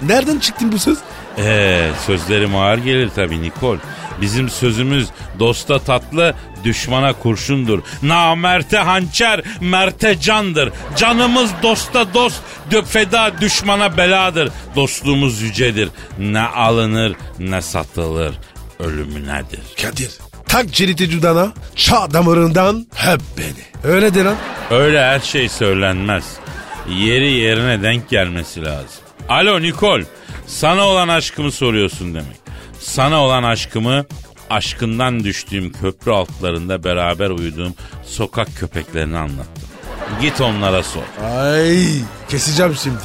Nereden 0.02 0.40
çıktın 0.40 0.72
bu 0.72 0.80
söz? 0.80 0.98
Ee, 1.38 1.90
sözlerim 2.06 2.56
ağır 2.56 2.78
gelir 2.78 3.10
tabii 3.16 3.42
Nikol. 3.42 3.78
Bizim 4.22 4.50
sözümüz 4.50 5.08
dosta 5.40 5.80
tatlı, 5.80 6.36
düşmana 6.64 7.14
kurşundur. 7.14 7.80
Namerte 8.04 8.78
hançer, 8.78 9.42
merte 9.62 10.20
candır. 10.20 10.72
Canımız 10.98 11.52
dosta 11.64 12.14
dost, 12.14 12.42
feda 12.86 13.32
düşmana 13.42 13.98
beladır. 13.98 14.50
Dostluğumuz 14.76 15.42
yücedir. 15.42 15.90
Ne 16.20 16.42
alınır 16.42 17.16
ne 17.40 17.62
satılır. 17.62 18.36
Ölümünedir. 18.80 19.62
Kadir. 19.82 20.12
Tak 20.48 20.72
ciriti 20.72 21.10
cudana, 21.10 21.54
çağ 21.76 22.12
damarından 22.14 22.88
hep 22.96 23.22
beni. 23.38 23.94
Öyle 23.94 24.14
de 24.14 24.24
lan. 24.24 24.36
Öyle 24.72 25.02
her 25.02 25.20
şey 25.20 25.50
söylenmez. 25.50 26.24
Yeri 26.90 27.32
yerine 27.32 27.84
denk 27.84 28.10
gelmesi 28.10 28.62
lazım. 28.66 29.04
Alo 29.30 29.62
Nikol, 29.62 30.02
sana 30.48 30.88
olan 30.88 31.08
aşkımı 31.08 31.52
soruyorsun 31.52 32.14
demek. 32.14 32.43
Sana 32.84 33.22
olan 33.24 33.44
aşkımı 33.44 34.06
aşkından 34.50 35.24
düştüğüm 35.24 35.72
köprü 35.72 36.12
altlarında 36.12 36.84
beraber 36.84 37.30
uyuduğum 37.30 37.74
sokak 38.06 38.48
köpeklerine 38.60 39.18
anlattım. 39.18 39.64
Git 40.22 40.42
onlara 40.42 40.84
sor. 40.84 41.02
Ay 41.38 41.86
keseceğim 42.30 42.76
şimdi. 42.84 42.98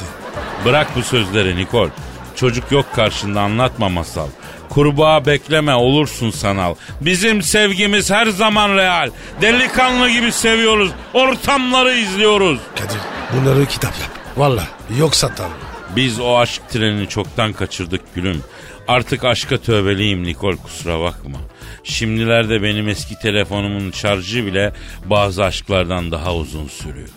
Bırak 0.65 0.87
bu 0.95 1.03
sözleri 1.03 1.55
Nikol. 1.55 1.89
Çocuk 2.35 2.71
yok 2.71 2.85
karşında 2.95 3.41
anlatma 3.41 3.89
masal. 3.89 4.27
Kurbağa 4.69 5.25
bekleme 5.25 5.75
olursun 5.75 6.31
sanal. 6.31 6.75
Bizim 7.01 7.41
sevgimiz 7.41 8.11
her 8.11 8.25
zaman 8.27 8.75
real. 8.75 9.09
Delikanlı 9.41 10.09
gibi 10.09 10.31
seviyoruz. 10.31 10.91
Ortamları 11.13 11.93
izliyoruz. 11.93 12.59
Kadir 12.75 12.97
bunları 13.33 13.65
kitap 13.65 13.93
yap. 14.01 14.09
Valla 14.37 14.63
yoksa 14.97 15.35
tamam. 15.35 15.51
Biz 15.95 16.19
o 16.19 16.37
aşk 16.37 16.69
trenini 16.69 17.09
çoktan 17.09 17.53
kaçırdık 17.53 18.15
gülüm. 18.15 18.43
Artık 18.89 19.23
aşka 19.23 19.57
tövbeliyim 19.57 20.23
Nikol 20.23 20.57
kusura 20.57 20.99
bakma. 20.99 21.37
Şimdilerde 21.83 22.63
benim 22.63 22.89
eski 22.89 23.19
telefonumun 23.19 23.91
şarjı 23.91 24.45
bile 24.45 24.73
bazı 25.05 25.43
aşklardan 25.43 26.11
daha 26.11 26.35
uzun 26.35 26.67
sürüyor. 26.67 27.07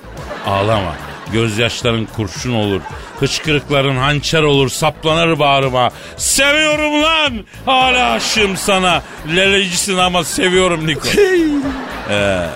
Ağlama. 0.47 0.95
Gözyaşların 1.33 2.07
kurşun 2.17 2.55
olur. 2.55 2.81
Hıçkırıkların 3.21 3.97
hançer 3.97 4.43
olur. 4.43 4.69
Saplanır 4.69 5.39
bağrıma. 5.39 5.91
Seviyorum 6.17 7.03
lan. 7.03 7.33
Hala 7.67 8.11
aşığım 8.11 8.57
sana. 8.57 9.03
Lelecisin 9.37 9.97
ama 9.99 10.25
seviyorum 10.25 10.87
Nikol. 10.87 11.09
ee, 12.11 12.47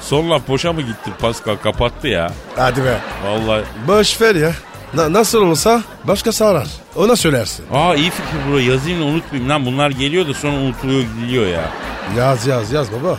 son 0.00 0.30
laf 0.30 0.48
boşa 0.48 0.72
mı 0.72 0.82
gitti 0.82 1.10
Pascal? 1.20 1.56
Kapattı 1.56 2.08
ya. 2.08 2.32
Hadi 2.56 2.84
be. 2.84 2.98
Vallahi 3.24 3.64
Boş 3.88 4.20
ver 4.20 4.34
ya. 4.34 4.52
Na- 4.94 5.12
nasıl 5.12 5.42
olsa 5.42 5.82
başkası 6.04 6.46
arar. 6.46 6.66
Ona 6.96 7.16
söylersin. 7.16 7.64
Aa 7.72 7.94
iyi 7.94 8.10
fikir 8.10 8.50
bro 8.50 8.58
yazayım 8.58 9.00
da 9.00 9.04
unutmayayım 9.04 9.50
lan 9.50 9.66
bunlar 9.66 9.90
geliyor 9.90 10.28
da 10.28 10.34
sonra 10.34 10.56
unutuluyor 10.56 11.00
gidiliyor 11.00 11.46
ya. 11.46 11.70
Yaz 12.16 12.46
yaz 12.46 12.72
yaz 12.72 12.86
baba. 12.92 13.18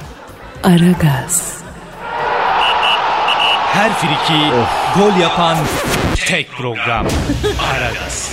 Aragaz, 0.63 1.53
Her 3.73 3.93
friki 3.93 4.39
gol 4.99 5.21
yapan 5.21 5.57
tek 6.27 6.51
program. 6.51 7.07
Aragaz. 7.73 8.31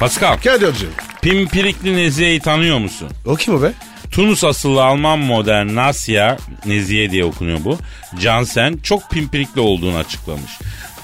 Pascal 0.00 0.36
Kadir'cim. 0.38 0.90
Pimpirikli 1.22 1.96
Nezihe'yi 1.96 2.40
tanıyor 2.40 2.78
musun? 2.78 3.08
O 3.26 3.34
kim 3.36 3.54
o 3.54 3.62
be? 3.62 3.72
Tunus 4.18 4.44
asıllı 4.44 4.84
Alman 4.84 5.18
modern 5.18 5.74
Nasya 5.74 6.36
Nezihe 6.66 7.10
diye 7.10 7.24
okunuyor 7.24 7.64
bu. 7.64 7.78
Jansen 8.18 8.76
çok 8.82 9.10
pimpirikli 9.10 9.60
olduğunu 9.60 9.96
açıklamış. 9.96 10.50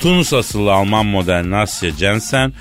Tunus 0.01 0.33
asıllı 0.33 0.73
Alman 0.73 1.07
modern 1.07 1.51
Nasya 1.51 1.91
Jensen 1.91 2.53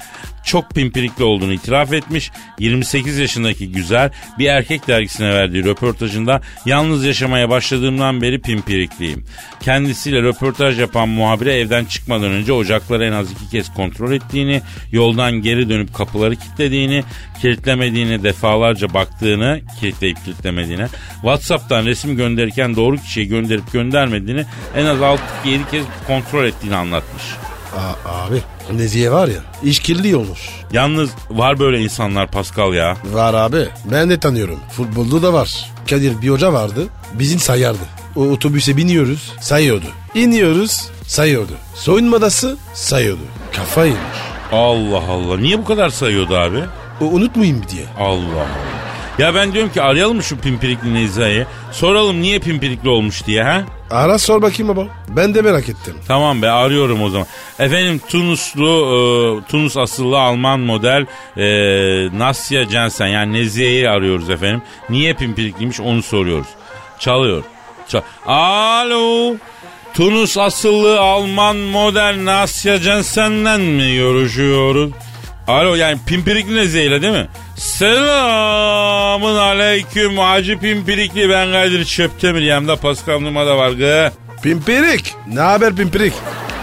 çok 0.44 0.70
pimpirikli 0.70 1.24
olduğunu 1.24 1.54
itiraf 1.54 1.94
etmiş. 1.94 2.32
28 2.60 3.18
yaşındaki 3.18 3.72
güzel 3.72 4.12
bir 4.40 4.46
erkek 4.46 4.88
dergisine 4.88 5.34
verdiği 5.34 5.64
röportajında 5.64 6.42
yalnız 6.66 7.06
yaşamaya 7.06 7.50
başladığımdan 7.50 8.22
beri 8.22 8.42
pimpirikliyim. 8.42 9.26
Kendisiyle 9.62 10.22
röportaj 10.22 10.80
yapan 10.80 11.10
muhabire 11.10 11.54
evden 11.54 11.86
çıkmadan 11.86 12.32
önce 12.32 12.54
ocakları 12.54 13.06
en 13.06 13.12
az 13.12 13.32
iki 13.32 13.50
kez 13.50 13.74
kontrol 13.74 14.12
ettiğini, 14.12 14.62
yoldan 14.92 15.32
geri 15.32 15.70
dönüp 15.70 15.94
kapıları 15.94 16.36
kilitlediğini, 16.36 17.04
kilitlemediğini 17.42 18.24
defalarca 18.24 18.94
baktığını, 18.94 19.62
kilitleyip 19.80 20.26
kilitlemediğine, 20.26 20.88
Whatsapp'tan 21.14 21.86
resim 21.86 22.18
gönderirken 22.18 22.76
doğru 22.76 22.98
kişiye 22.98 23.26
gönderip 23.26 23.72
göndermediğini 23.72 24.46
en 24.76 24.86
az 24.86 24.98
6-7 24.98 25.20
kez 25.72 25.86
kontrol 26.08 26.46
ettiğini 26.46 26.76
anlatmış. 26.76 27.24
Aa, 27.76 28.26
abi 28.26 28.42
Nezihe 28.72 29.12
var 29.12 29.28
ya 29.28 29.40
işkilli 29.64 30.16
olmuş. 30.16 30.40
Yalnız 30.72 31.10
var 31.30 31.60
böyle 31.60 31.82
insanlar 31.82 32.32
Pascal 32.32 32.74
ya. 32.74 32.98
Var 33.06 33.34
abi 33.34 33.68
ben 33.92 34.10
de 34.10 34.20
tanıyorum. 34.20 34.60
Futbolda 34.72 35.22
da 35.24 35.34
var. 35.34 35.72
Kadir 35.90 36.22
bir 36.22 36.30
hoca 36.30 36.54
vardı 36.54 36.88
bizim 37.14 37.40
sayardı. 37.40 37.84
O 38.16 38.22
otobüse 38.22 38.78
biniyoruz 38.78 39.34
sayıyordu. 39.42 39.86
İniyoruz 40.16 40.90
sayıyordu. 41.08 41.52
Soyunma 41.76 42.16
odası 42.18 42.58
sayıyordu. 42.74 43.22
Kafayı 43.56 43.92
yemiş. 43.92 44.18
Allah 44.52 45.04
Allah. 45.12 45.38
Niye 45.38 45.58
bu 45.60 45.66
kadar 45.66 45.90
sayıyordu 45.90 46.38
abi? 46.38 46.60
O 47.02 47.06
unutmayayım 47.06 47.62
diye. 47.72 47.86
Allah 48.00 48.14
Allah. 48.16 48.48
Ya 49.20 49.36
ben 49.36 49.54
diyorum 49.54 49.72
ki 49.72 49.82
arayalım 49.82 50.16
mı 50.16 50.24
şu 50.24 50.38
pimpirikli 50.38 50.94
Neziha'yı? 50.94 51.46
Soralım 51.72 52.22
niye 52.22 52.40
pimpirikli 52.40 52.90
olmuş 52.90 53.26
diye 53.26 53.44
ha? 53.44 53.64
Ara 53.92 54.20
sor 54.20 54.42
bakayım 54.42 54.68
baba. 54.76 54.88
Ben 55.10 55.36
de 55.36 55.42
merak 55.42 55.70
ettim. 55.70 55.96
Tamam 56.08 56.42
be 56.42 56.50
arıyorum 56.50 57.04
o 57.04 57.10
zaman. 57.10 57.28
Efendim 57.60 58.02
Tunuslu, 58.10 58.68
e, 58.68 59.52
Tunus 59.52 59.78
asıllı 59.78 60.20
Alman 60.20 60.60
model 60.60 61.06
e, 61.38 61.46
Nasya 62.20 62.70
Jensen 62.70 63.08
yani 63.08 63.34
Nezihe'yi 63.34 63.90
arıyoruz 63.90 64.30
efendim. 64.30 64.62
Niye 64.90 65.14
pimpirikliymiş 65.14 65.80
onu 65.80 66.04
soruyoruz. 66.04 66.48
Çalıyor. 67.00 67.44
Çal 67.88 68.02
Alo. 68.26 69.36
Tunus 69.94 70.38
asıllı 70.38 71.00
Alman 71.00 71.58
model 71.58 72.26
Nasya 72.26 72.78
Jensen'den 72.78 73.62
mi 73.62 73.96
görüşüyoruz? 73.96 74.92
Alo 75.48 75.76
yani 75.76 75.98
pimpirikli 76.08 76.56
Nezihe'yle 76.56 77.02
değil 77.02 77.14
mi? 77.14 77.28
Selamın 77.56 79.36
aleyküm 79.36 80.18
Hacı 80.18 80.60
Pimpirikli 80.60 81.30
ben 81.30 81.52
Kadir 81.52 81.86
Çöptemir 81.86 82.42
yanımda 82.42 82.76
Pascal 82.76 83.20
Numa 83.20 83.46
da 83.46 83.58
var 83.58 83.70
gı. 83.70 84.12
Pimpirik. 84.44 85.16
Ne 85.28 85.40
haber 85.40 85.76
pimpirik? 85.76 86.14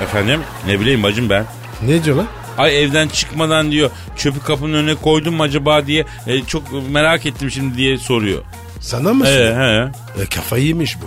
Efendim 0.02 0.40
ne 0.66 0.80
bileyim 0.80 1.02
bacım 1.02 1.30
ben. 1.30 1.44
Ne 1.82 2.04
diyor 2.04 2.16
lan? 2.16 2.26
Ay 2.58 2.82
evden 2.82 3.08
çıkmadan 3.08 3.72
diyor 3.72 3.90
çöpü 4.16 4.40
kapının 4.40 4.74
önüne 4.74 4.94
koydum 4.94 5.34
mu 5.34 5.42
acaba 5.42 5.86
diye 5.86 6.04
e, 6.26 6.42
çok 6.44 6.90
merak 6.90 7.26
ettim 7.26 7.50
şimdi 7.50 7.76
diye 7.76 7.98
soruyor. 7.98 8.42
Sana 8.80 9.12
mı? 9.14 9.24
Soruyor? 9.26 9.90
he. 10.16 10.22
E, 10.22 10.26
kafayı 10.26 10.64
yemiş 10.66 10.96
bu. 11.02 11.04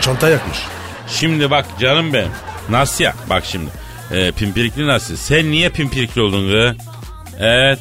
Çanta 0.00 0.28
yakmış. 0.28 0.58
Şimdi 1.08 1.50
bak 1.50 1.66
canım 1.80 2.12
benim. 2.12 2.30
Nasya 2.70 3.14
bak 3.30 3.44
şimdi. 3.46 3.70
E, 4.12 4.32
pimpirikli 4.32 4.86
Nasya. 4.86 5.16
Sen 5.16 5.50
niye 5.50 5.68
pimpirikli 5.68 6.20
oldun 6.20 6.50
gı? 6.50 6.76
Evet. 7.40 7.78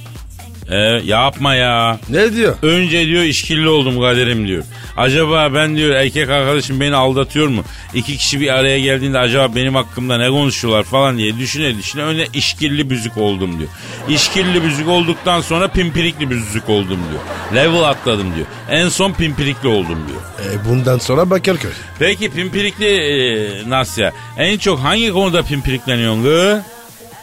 E, 0.71 0.77
yapma 1.05 1.55
ya. 1.55 1.99
Ne 2.09 2.33
diyor? 2.33 2.55
Önce 2.61 3.07
diyor 3.07 3.23
işkilli 3.23 3.69
oldum 3.69 4.01
kaderim 4.01 4.47
diyor. 4.47 4.63
Acaba 4.97 5.53
ben 5.53 5.75
diyor 5.75 5.89
erkek 5.95 6.29
arkadaşım 6.29 6.79
beni 6.79 6.95
aldatıyor 6.95 7.47
mu? 7.47 7.63
İki 7.93 8.17
kişi 8.17 8.39
bir 8.39 8.53
araya 8.53 8.79
geldiğinde 8.79 9.19
acaba 9.19 9.55
benim 9.55 9.75
hakkımda 9.75 10.17
ne 10.17 10.29
konuşuyorlar 10.29 10.83
falan 10.83 11.17
diye 11.17 11.37
düşüne 11.37 11.77
düşüne 11.77 12.03
önce 12.03 12.27
işkilli 12.33 12.89
büzük 12.89 13.17
oldum 13.17 13.59
diyor. 13.59 13.69
İşkilli 14.09 14.63
büzük 14.63 14.87
olduktan 14.87 15.41
sonra 15.41 15.67
pimpirikli 15.67 16.29
büzük 16.29 16.69
oldum 16.69 16.99
diyor. 17.11 17.21
Level 17.55 17.83
atladım 17.83 18.35
diyor. 18.35 18.47
En 18.69 18.89
son 18.89 19.13
pimpirikli 19.13 19.67
oldum 19.67 19.99
diyor. 20.07 20.51
E, 20.53 20.69
bundan 20.69 20.97
sonra 20.97 21.29
Bakırköy. 21.29 21.71
Peki 21.99 22.31
pimpirikli 22.31 22.87
e, 22.87 23.69
Nasya 23.69 24.11
en 24.37 24.57
çok 24.57 24.79
hangi 24.79 25.11
konuda 25.11 25.41
pimpirikleniyorsun 25.43 26.23
gı? 26.23 26.63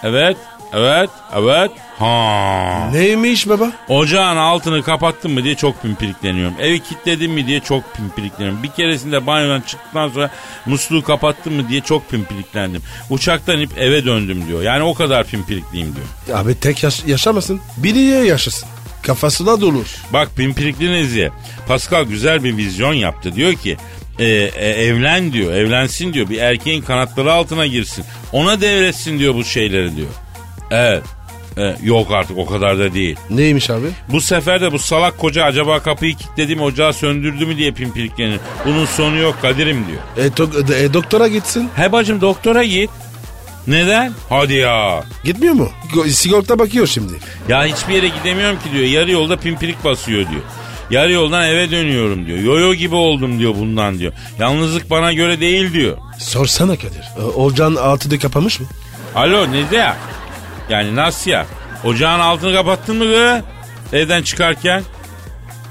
Evet, 0.03 0.37
evet, 0.73 1.11
evet. 1.37 1.71
Ha. 1.99 2.89
Neymiş 2.93 3.49
baba? 3.49 3.73
Ocağın 3.89 4.37
altını 4.37 4.83
kapattın 4.83 5.31
mı 5.31 5.45
diye 5.45 5.55
çok 5.55 5.83
pimpirikleniyorum. 5.83 6.55
Evi 6.61 6.81
kilitledin 6.83 7.31
mi 7.31 7.47
diye 7.47 7.61
çok 7.61 7.95
pimpirikleniyorum. 7.95 8.63
Bir 8.63 8.69
keresinde 8.71 9.27
banyodan 9.27 9.61
çıktıktan 9.61 10.09
sonra 10.09 10.31
musluğu 10.67 11.03
kapattın 11.03 11.53
mı 11.53 11.69
diye 11.69 11.81
çok 11.81 12.11
pimpiriklendim. 12.11 12.83
Uçaktan 13.11 13.59
inip 13.59 13.79
eve 13.79 14.05
döndüm 14.05 14.49
diyor. 14.49 14.63
Yani 14.63 14.83
o 14.83 14.95
kadar 14.95 15.27
pimpirikliyim 15.27 15.95
diyor. 15.97 16.39
Abi 16.39 16.61
tek 16.61 16.83
yaş- 16.83 17.05
yaşamasın. 17.07 17.61
Biriye 17.77 18.25
yaşasın. 18.25 18.69
Kafası 19.03 19.47
da 19.47 19.61
dolur. 19.61 19.87
Bak 20.13 20.29
pimpirikli 20.37 20.93
Nezihe. 20.93 21.31
Pascal 21.69 22.05
güzel 22.05 22.45
bir 22.45 22.57
vizyon 22.57 22.93
yaptı. 22.95 23.35
Diyor 23.35 23.53
ki 23.55 23.77
e, 24.19 24.25
e, 24.25 24.69
evlen 24.69 25.33
diyor. 25.33 25.53
Evlensin 25.53 26.13
diyor. 26.13 26.31
Bir 26.31 26.39
erkeğin 26.39 26.83
kanatları 26.83 27.33
altına 27.33 27.67
girsin. 27.67 28.05
Ona 28.33 28.61
devretsin 28.61 29.19
diyor 29.19 29.35
bu 29.35 29.45
şeyleri 29.45 29.97
diyor. 29.97 30.09
Evet. 30.71 31.03
E, 31.59 31.77
yok 31.83 32.11
artık 32.13 32.39
o 32.39 32.47
kadar 32.47 32.79
da 32.79 32.95
değil. 32.95 33.17
Neymiş 33.31 33.71
abi? 33.71 33.87
Bu 34.13 34.21
sefer 34.21 34.61
de 34.61 34.73
bu 34.73 34.79
salak 34.79 35.19
koca 35.19 35.45
acaba 35.45 35.81
kapıyı 35.81 36.15
kilitledi 36.17 36.57
mi 36.57 36.63
ocağı 36.63 36.93
söndürdü 36.93 37.47
mü 37.47 37.57
diye 37.57 37.73
pimpiriklenir. 37.73 38.41
Bunun 38.67 38.85
sonu 38.85 39.17
yok 39.17 39.39
Kadir'im 39.43 39.85
diyor. 39.87 40.27
E, 40.27 40.29
to- 40.29 40.75
e, 40.85 40.95
doktora 40.95 41.29
gitsin. 41.29 41.69
He 41.77 41.93
bacım 41.93 42.21
doktora 42.21 42.65
git. 42.65 42.91
Neden? 43.67 44.13
Hadi 44.29 44.55
ya. 44.55 45.05
Gitmiyor 45.25 45.55
mu? 45.55 45.69
Go- 45.95 46.09
Sigorta 46.09 46.59
bakıyor 46.59 46.87
şimdi. 46.87 47.13
Ya 47.49 47.65
hiçbir 47.65 47.95
yere 47.95 48.09
gidemiyorum 48.09 48.57
ki 48.59 48.73
diyor. 48.73 48.85
Yarı 48.85 49.11
yolda 49.11 49.37
pimpirik 49.37 49.85
basıyor 49.85 50.31
diyor. 50.31 50.43
Yarı 50.91 51.13
yoldan 51.13 51.49
eve 51.49 51.71
dönüyorum 51.71 52.27
diyor. 52.27 52.39
Yoyo 52.39 52.75
gibi 52.75 52.95
oldum 52.95 53.39
diyor 53.39 53.55
bundan 53.55 53.99
diyor. 53.99 54.13
Yalnızlık 54.39 54.91
bana 54.91 55.13
göre 55.13 55.41
değil 55.41 55.73
diyor. 55.73 55.97
Sorsana 56.19 56.77
Kadir. 56.77 57.03
E, 57.21 57.23
Olcan 57.23 57.75
altı 57.75 58.11
da 58.11 58.19
kapamış 58.19 58.61
mı? 58.61 58.67
Alo 59.15 59.47
ne 59.53 59.77
ya? 59.77 59.97
Yani 60.71 60.97
nasıl 60.97 61.31
ya? 61.31 61.47
Ocağın 61.85 62.21
altını 62.21 62.55
kapattın 62.55 62.97
mı 62.97 63.05
be? 63.11 63.43
Evden 63.93 64.23
çıkarken? 64.23 64.83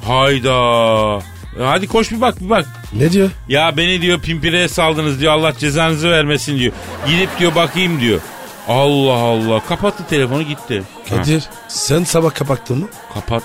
Hayda. 0.06 1.18
E 1.60 1.64
Hadi 1.64 1.88
koş 1.88 2.12
bir 2.12 2.22
bak 2.22 2.42
bir 2.42 2.50
bak. 2.50 2.66
Ne 2.94 3.12
diyor? 3.12 3.30
Ya 3.48 3.78
beni 3.78 4.02
diyor 4.02 4.20
pimpireye 4.20 4.68
saldınız 4.68 5.20
diyor 5.22 5.34
Allah 5.34 5.54
cezanızı 5.58 6.12
vermesin 6.12 6.58
diyor. 6.60 6.74
Gidip 7.08 7.30
diyor 7.40 7.56
bakayım 7.56 8.02
diyor. 8.02 8.20
Allah 8.68 9.14
Allah 9.14 9.62
kapattı 9.70 10.04
telefonu 10.10 10.42
gitti. 10.42 10.84
Ha, 11.10 11.16
Kadir 11.18 11.44
sen 11.68 12.04
sabah 12.04 12.34
kapattın 12.34 12.78
mı? 12.80 12.88
kapat. 13.14 13.44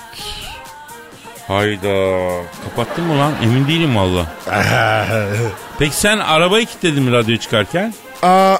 Hayda. 1.47 2.29
Kapattın 2.63 3.05
mı 3.05 3.19
lan? 3.19 3.33
Emin 3.43 3.67
değilim 3.67 3.95
valla. 3.95 4.25
Peki 5.79 5.95
sen 5.95 6.17
arabayı 6.19 6.65
kilitledin 6.65 7.03
mi 7.03 7.11
radyo 7.11 7.37
çıkarken? 7.37 7.93
Aa. 8.23 8.57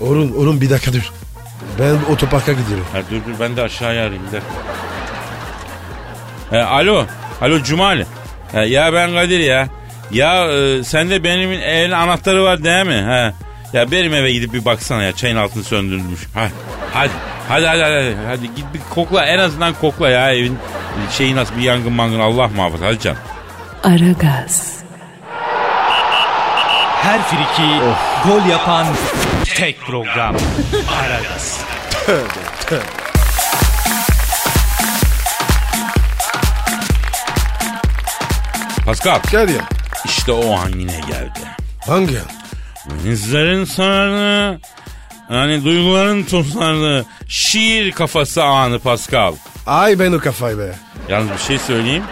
Orun, 0.00 0.32
Orun 0.38 0.60
bir 0.60 0.70
dakika 0.70 0.92
dur. 0.92 1.12
Ben 1.80 2.12
otoparka 2.12 2.52
gidiyorum. 2.52 2.86
Ha, 2.92 2.98
dur 3.10 3.16
dur 3.16 3.40
ben 3.40 3.56
de 3.56 3.62
aşağıya 3.62 4.02
arayayım 4.02 4.22
bir 4.26 4.32
dakika. 4.32 4.50
E, 6.52 6.58
alo. 6.58 7.06
Alo 7.40 7.62
Cumali. 7.62 8.06
E, 8.54 8.60
ya 8.60 8.92
ben 8.92 9.12
Kadir 9.12 9.38
ya. 9.38 9.68
Ya 10.10 10.52
e, 10.52 10.84
sende 10.84 11.24
benim 11.24 11.52
evin 11.52 11.90
anahtarı 11.90 12.44
var 12.44 12.64
değil 12.64 12.86
mi? 12.86 13.06
He. 13.08 13.32
Ya 13.72 13.90
benim 13.90 14.14
eve 14.14 14.32
gidip 14.32 14.52
bir 14.52 14.64
baksana 14.64 15.02
ya 15.02 15.12
çayın 15.12 15.36
altını 15.36 15.64
söndürmüş. 15.64 16.20
Ha, 16.34 16.48
hadi. 16.92 17.10
Hadi 17.48 17.66
hadi 17.66 17.82
hadi. 17.82 18.16
Hadi 18.26 18.54
git 18.54 18.64
bir 18.74 18.80
kokla 18.94 19.26
en 19.26 19.38
azından 19.38 19.74
kokla 19.74 20.10
ya 20.10 20.32
evin 20.32 20.58
şeyi 21.10 21.36
nasıl 21.36 21.56
bir 21.56 21.62
yangın 21.62 21.92
mangın 21.92 22.20
Allah 22.20 22.48
muhafaza 22.48 22.86
hadi 22.86 23.00
canım. 23.00 23.18
Aragaz, 23.84 24.75
Her 27.06 27.22
friki 27.22 27.70
gol 28.24 28.50
yapan 28.50 28.86
tek 29.56 29.80
program. 29.80 30.36
Aragaz. 31.02 31.60
Pascal 38.86 39.20
Gel 39.30 39.48
ya. 39.48 39.62
işte 40.04 40.32
o 40.32 40.52
an 40.58 40.68
yine 40.68 41.00
geldi. 41.00 41.40
Hangi 41.86 42.18
an? 42.20 42.26
Denizlerin 43.04 43.64
sarardı. 43.64 44.60
Yani 45.30 45.64
duyguların 45.64 46.22
tosardı. 46.22 47.06
Şiir 47.28 47.92
kafası 47.92 48.44
anı 48.44 48.78
Pascal. 48.78 49.34
Ay 49.66 49.98
ben 49.98 50.12
o 50.12 50.18
kafayı 50.18 50.58
be. 50.58 50.74
Yalnız 51.08 51.30
bir 51.30 51.38
şey 51.38 51.58
söyleyeyim. 51.58 52.04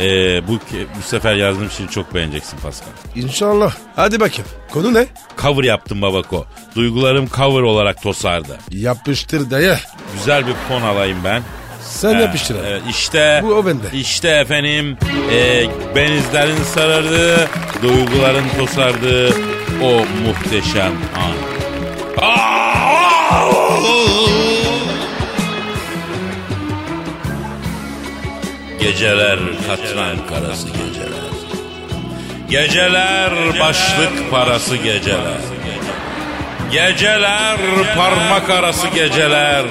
Ee, 0.00 0.48
bu 0.48 0.52
bu 0.98 1.02
sefer 1.02 1.34
yazdığım 1.34 1.70
şiiri 1.70 1.90
çok 1.90 2.14
beğeneceksin 2.14 2.58
Pascal. 2.58 2.88
İnşallah. 3.14 3.74
Hadi 3.96 4.20
bakayım. 4.20 4.50
Konu 4.70 4.94
ne? 4.94 5.06
Cover 5.42 5.64
yaptım 5.64 6.02
babako. 6.02 6.46
Duygularım 6.76 7.28
cover 7.36 7.62
olarak 7.62 8.02
tosardı. 8.02 8.58
Yapıştır 8.70 9.50
dayı. 9.50 9.76
Güzel 10.14 10.46
bir 10.46 10.52
fon 10.68 10.82
alayım 10.82 11.18
ben. 11.24 11.42
Sen 11.82 12.14
Ee, 12.18 12.22
yapıştır 12.22 12.54
abi. 12.60 12.66
evet, 12.66 12.82
işte 12.90 13.40
Bu 13.44 13.48
o 13.54 13.66
bende. 13.66 13.86
işte 13.92 14.28
efendim 14.28 14.96
e, 15.32 15.64
benizlerin 15.96 16.62
sarardı, 16.74 17.48
duyguların 17.82 18.44
tosardı 18.58 19.34
o 19.82 20.04
muhteşem 20.26 20.92
an. 21.16 21.32
Geceler 28.86 29.38
katran 29.66 30.26
karası 30.26 30.66
geceler. 30.68 31.26
Geceler 32.50 33.60
başlık 33.60 34.30
parası 34.30 34.76
geceler. 34.76 35.40
Geceler 36.72 37.56
parmak 37.96 38.50
arası 38.50 38.88
geceler. 38.88 39.64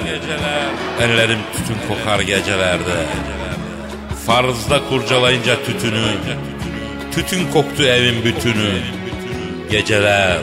Ellerim 1.00 1.38
tütün 1.56 1.76
kokar 1.88 2.20
gecelerde. 2.20 3.06
Farzda 4.26 4.80
kurcalayınca 4.88 5.64
tütünü. 5.64 6.06
Tütün 7.14 7.52
koktu 7.52 7.82
evin 7.82 8.24
bütünü. 8.24 8.80
Geceler 9.70 10.38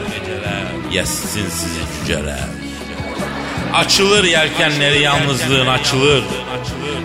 yessin 0.92 1.48
sizi 1.48 1.80
cüceler. 2.00 2.63
Açılır 3.74 4.24
yelkenleri 4.24 5.00
yalnızlığın 5.02 5.66
açılır. 5.66 6.24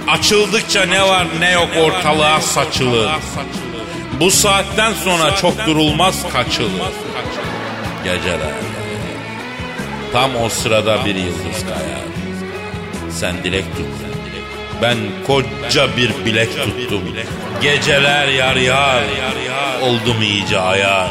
Açıldıkça 0.07 0.85
ne 0.85 1.03
var 1.03 1.27
ne 1.39 1.51
yok 1.51 1.69
ortalığa 1.81 2.41
saçılır. 2.41 3.09
Bu 4.19 4.31
saatten 4.31 4.93
sonra 4.93 5.35
çok 5.35 5.65
durulmaz 5.65 6.29
kaçılır. 6.33 6.93
Geceler. 8.03 8.53
Tam 10.13 10.35
o 10.35 10.49
sırada 10.49 11.05
bir 11.05 11.15
yıldız 11.15 11.63
kayar. 11.63 11.99
Sen 13.09 13.43
dilek 13.43 13.65
tut. 13.77 13.85
Ben 14.81 14.97
koca 15.27 15.97
bir 15.97 16.25
bilek 16.25 16.49
tuttum. 16.63 17.03
Geceler 17.61 18.27
yar 18.27 18.55
yar. 18.55 19.03
Oldum 19.81 20.21
iyice 20.21 20.59
ayar. 20.59 21.09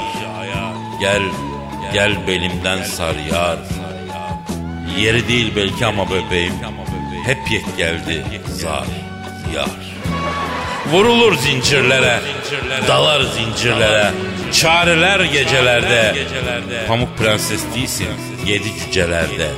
Gel, 1.00 1.22
gel 1.92 2.26
belimden 2.26 2.82
sar 2.82 3.14
yar. 3.32 3.58
Yeri 4.98 5.28
değil 5.28 5.52
belki 5.56 5.86
ama 5.86 6.10
bebeğim. 6.10 6.54
Hep 7.26 7.38
yek 7.50 7.76
geldi 7.76 8.24
zar 8.54 8.84
yar. 9.56 9.68
Vurulur 10.92 11.34
zincirlere, 11.34 12.20
dalar 12.88 13.20
zincirlere. 13.22 14.10
Çareler 14.52 15.20
gecelerde. 15.20 16.14
Pamuk 16.88 17.18
prenses 17.18 17.62
değilsin, 17.74 18.08
yedi 18.46 18.68
cücelerde. 18.84 19.50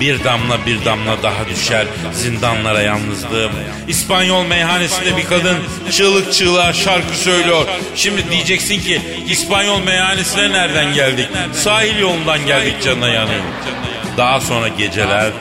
Bir 0.00 0.24
damla 0.24 0.66
bir 0.66 0.84
damla 0.84 1.22
daha 1.22 1.48
düşer 1.48 1.86
zindanlara 2.12 2.82
yalnızlığım. 2.82 3.52
İspanyol 3.88 4.44
meyhanesinde 4.44 5.16
bir 5.16 5.24
kadın 5.24 5.56
çığlık 5.90 6.32
çığlığa 6.32 6.72
şarkı 6.72 7.16
söylüyor. 7.18 7.66
Şimdi 7.96 8.30
diyeceksin 8.30 8.80
ki 8.80 9.00
İspanyol 9.28 9.80
meyhanesine 9.82 10.52
nereden 10.52 10.94
geldik? 10.94 11.28
Sahil 11.52 11.98
yolundan 11.98 12.46
geldik 12.46 12.74
canına 12.84 13.08
yanıyorum. 13.08 13.46
Daha 14.18 14.40
sonra 14.40 14.68
geceler 14.68 15.32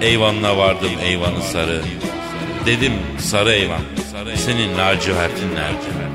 eyvanına 0.00 0.56
vardım 0.56 0.90
eyvanı 1.02 1.42
sarı. 1.42 1.82
Dedim 2.66 2.92
sarı 3.18 3.52
eyvan 3.52 3.80
senin 4.36 4.78
lacivertin 4.78 5.54
nerede? 5.54 6.08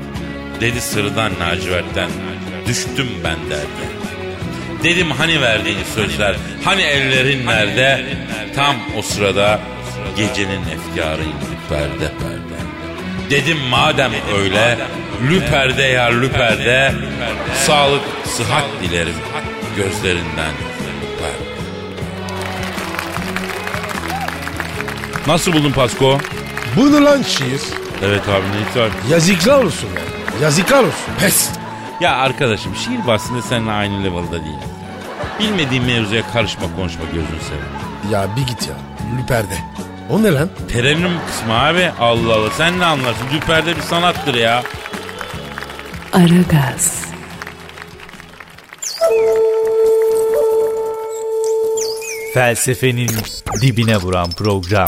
Dedi 0.60 0.80
sırdan 0.80 1.32
lacivertten 1.40 2.10
düştüm 2.66 3.08
ben 3.24 3.50
derken. 3.50 3.92
Dedim 4.84 5.10
hani 5.10 5.40
verdiğin 5.40 5.78
sözler, 5.94 6.36
hani 6.64 6.82
ellerin 6.82 7.46
nerede? 7.46 8.04
Tam 8.56 8.76
o 8.98 9.02
sırada 9.02 9.60
gecenin 10.16 10.62
efkarı 10.62 11.22
perde 11.68 12.12
perde. 12.18 12.60
Dedim 13.30 13.58
madem 13.70 14.12
öyle, 14.38 14.78
lüperde 15.30 15.82
ya 15.82 16.04
lüperde, 16.04 16.92
sağlık, 17.54 18.02
sıhhat 18.24 18.64
dilerim 18.82 19.14
gözlerinden 19.76 20.73
Nasıl 25.26 25.52
buldun 25.52 25.72
Pasko? 25.72 26.18
Bunu 26.76 27.04
lan 27.04 27.22
şiir. 27.22 27.60
Evet 28.02 28.28
abi 28.28 28.76
ne 28.76 28.82
var? 28.82 28.90
Yazıklar 29.10 29.64
olsun 29.64 29.88
ya. 29.94 30.02
Yazıklar 30.42 30.78
olsun. 30.78 31.12
Pes. 31.20 31.48
Ya 32.00 32.16
arkadaşım 32.16 32.74
şiir 32.76 33.06
bahsinde 33.06 33.42
seninle 33.42 33.70
aynı 33.70 34.04
level'da 34.04 34.44
değil. 34.44 34.58
Bilmediğin 35.40 35.84
mevzuya 35.84 36.22
karışma 36.32 36.76
konuşma 36.76 37.04
gözünü 37.04 37.40
seveyim. 37.40 37.64
Ya 38.10 38.26
bir 38.36 38.46
git 38.46 38.68
ya. 38.68 38.74
Lüperde. 39.18 39.58
O 40.10 40.22
ne 40.22 40.32
lan? 40.32 40.48
Terennüm 40.72 41.12
kısmı 41.26 41.52
abi. 41.62 41.90
Allah 42.00 42.34
Allah 42.34 42.50
sen 42.50 42.78
ne 42.78 42.84
anlarsın? 42.84 43.26
Düperde 43.32 43.76
bir 43.76 43.82
sanattır 43.82 44.34
ya. 44.34 44.62
Aragaz, 46.12 46.93
Felsefenin 52.34 53.10
dibine 53.60 53.96
vuran 53.96 54.30
program. 54.30 54.86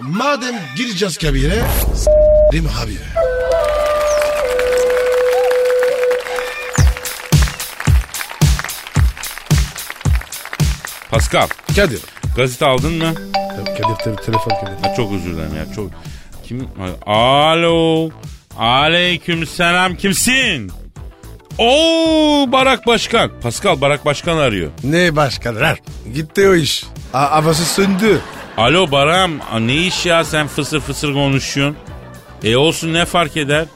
Madem 0.00 0.54
gireceğiz 0.76 1.18
kabire. 1.18 1.62
S**rim 1.94 2.66
habire. 2.66 3.06
Pascal. 11.10 11.48
Kadir. 11.76 12.00
Gazete 12.36 12.66
aldın 12.66 12.92
mı? 12.92 13.14
Kadir 13.56 13.96
te- 14.04 14.22
telefon 14.22 14.50
Kadir. 14.50 14.82
Ha, 14.88 14.94
çok 14.96 15.12
özür 15.12 15.32
dilerim 15.32 15.56
ya. 15.56 15.74
Çok 15.74 15.90
kim? 16.44 16.68
Alo. 17.06 18.10
Aleyküm 18.58 19.46
selam. 19.46 19.94
Kimsin? 19.94 20.70
Oo 21.58 22.46
Barak 22.52 22.86
Başkan. 22.86 23.30
Pascal 23.42 23.80
Barak 23.80 24.04
Başkan 24.04 24.36
arıyor. 24.36 24.70
Ne 24.84 25.16
başkanlar? 25.16 25.78
Gitti 26.14 26.48
o 26.48 26.54
iş. 26.54 26.84
A- 27.14 27.30
havası 27.30 27.64
söndü. 27.64 28.20
Alo 28.56 28.90
Baram 28.90 29.30
ne 29.60 29.74
iş 29.74 30.06
ya 30.06 30.24
sen 30.24 30.46
fısır 30.46 30.80
fısır 30.80 31.12
konuşuyorsun. 31.12 31.76
E 32.44 32.56
olsun 32.56 32.92
ne 32.92 33.04
fark 33.04 33.36
eder? 33.36 33.66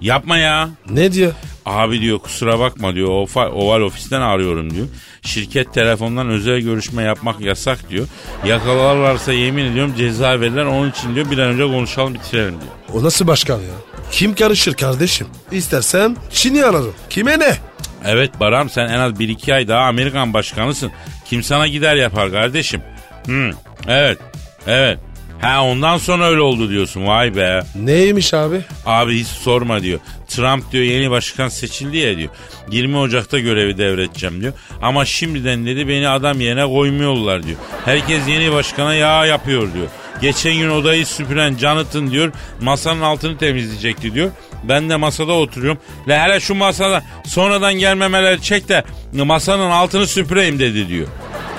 Yapma 0.00 0.38
ya. 0.38 0.68
Ne 0.90 1.12
diyor? 1.12 1.32
Abi 1.66 2.00
diyor 2.00 2.18
kusura 2.18 2.58
bakma 2.58 2.94
diyor 2.94 3.08
Oval, 3.54 3.80
ofisten 3.80 4.20
arıyorum 4.20 4.74
diyor. 4.74 4.86
Şirket 5.22 5.74
telefondan 5.74 6.28
özel 6.28 6.60
görüşme 6.60 7.02
yapmak 7.02 7.40
yasak 7.40 7.90
diyor. 7.90 8.06
Yakalarlarsa 8.44 9.32
yemin 9.32 9.64
ediyorum 9.64 9.94
ceza 9.98 10.40
verirler 10.40 10.64
onun 10.64 10.90
için 10.90 11.14
diyor 11.14 11.30
bir 11.30 11.38
an 11.38 11.48
önce 11.48 11.62
konuşalım 11.64 12.14
bitirelim 12.14 12.50
diyor. 12.60 12.72
O 13.00 13.04
nasıl 13.04 13.26
başkan 13.26 13.56
ya? 13.58 13.74
Kim 14.12 14.34
karışır 14.34 14.74
kardeşim? 14.74 15.26
İstersem 15.52 16.16
Çin'i 16.30 16.64
ararım. 16.64 16.94
Kime 17.10 17.38
ne? 17.38 17.56
Evet 18.04 18.40
Baram 18.40 18.70
sen 18.70 18.88
en 18.88 18.98
az 18.98 19.12
1-2 19.12 19.54
ay 19.54 19.68
daha 19.68 19.86
Amerikan 19.86 20.34
başkanısın. 20.34 20.92
Kim 21.24 21.42
sana 21.42 21.66
gider 21.68 21.96
yapar 21.96 22.30
kardeşim. 22.30 22.82
Hı, 23.26 23.50
evet 23.88 24.18
evet. 24.66 24.98
Ha 25.40 25.64
ondan 25.64 25.96
sonra 25.96 26.26
öyle 26.28 26.40
oldu 26.40 26.70
diyorsun 26.70 27.06
vay 27.06 27.36
be. 27.36 27.62
Neymiş 27.74 28.34
abi? 28.34 28.60
Abi 28.86 29.18
hiç 29.20 29.26
sorma 29.26 29.82
diyor. 29.82 30.00
Trump 30.28 30.72
diyor 30.72 30.84
yeni 30.84 31.10
başkan 31.10 31.48
seçildi 31.48 31.96
ya 31.96 32.16
diyor. 32.16 32.30
20 32.70 32.96
Ocak'ta 32.96 33.38
görevi 33.38 33.78
devredeceğim 33.78 34.40
diyor. 34.40 34.52
Ama 34.82 35.04
şimdiden 35.04 35.66
dedi 35.66 35.88
beni 35.88 36.08
adam 36.08 36.40
yerine 36.40 36.66
koymuyorlar 36.66 37.42
diyor. 37.42 37.58
Herkes 37.84 38.28
yeni 38.28 38.52
başkana 38.52 38.94
yağ 38.94 39.26
yapıyor 39.26 39.74
diyor. 39.74 39.86
Geçen 40.20 40.54
gün 40.54 40.70
odayı 40.70 41.06
süpüren 41.06 41.56
Jonathan 41.56 42.10
diyor 42.10 42.32
masanın 42.60 43.00
altını 43.00 43.38
temizleyecekti 43.38 44.14
diyor. 44.14 44.30
Ben 44.64 44.90
de 44.90 44.96
masada 44.96 45.32
oturuyorum. 45.32 45.80
La 46.08 46.24
hele 46.24 46.40
şu 46.40 46.54
masada 46.54 47.02
sonradan 47.26 47.74
gelmemeleri 47.74 48.42
çek 48.42 48.68
de 48.68 48.84
masanın 49.12 49.70
altını 49.70 50.06
süpüreyim 50.06 50.58
dedi 50.58 50.88
diyor. 50.88 51.06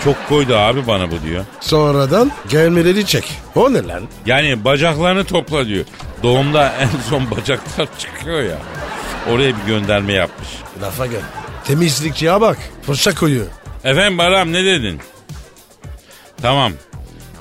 Çok 0.03 0.27
koydu 0.29 0.55
abi 0.55 0.87
bana 0.87 1.11
bu 1.11 1.21
diyor. 1.25 1.45
Sonradan 1.59 2.31
gelmeleri 2.49 3.05
çek. 3.05 3.31
O 3.55 3.73
ne 3.73 3.87
lan? 3.87 4.03
Yani 4.25 4.65
bacaklarını 4.65 5.23
topla 5.23 5.67
diyor. 5.67 5.85
Doğumda 6.23 6.73
en 6.79 6.89
son 7.09 7.31
bacaklar 7.31 7.87
çıkıyor 7.99 8.41
ya. 8.43 8.57
Oraya 9.29 9.53
bir 9.57 9.67
gönderme 9.67 10.13
yapmış. 10.13 10.47
Lafa 10.81 11.05
gel. 11.05 11.21
Temizlikçiye 11.65 12.41
bak. 12.41 12.57
Fırça 12.85 13.15
koyuyor. 13.15 13.45
Efendim 13.83 14.17
Baram 14.17 14.53
ne 14.53 14.65
dedin? 14.65 14.99
Tamam. 16.41 16.71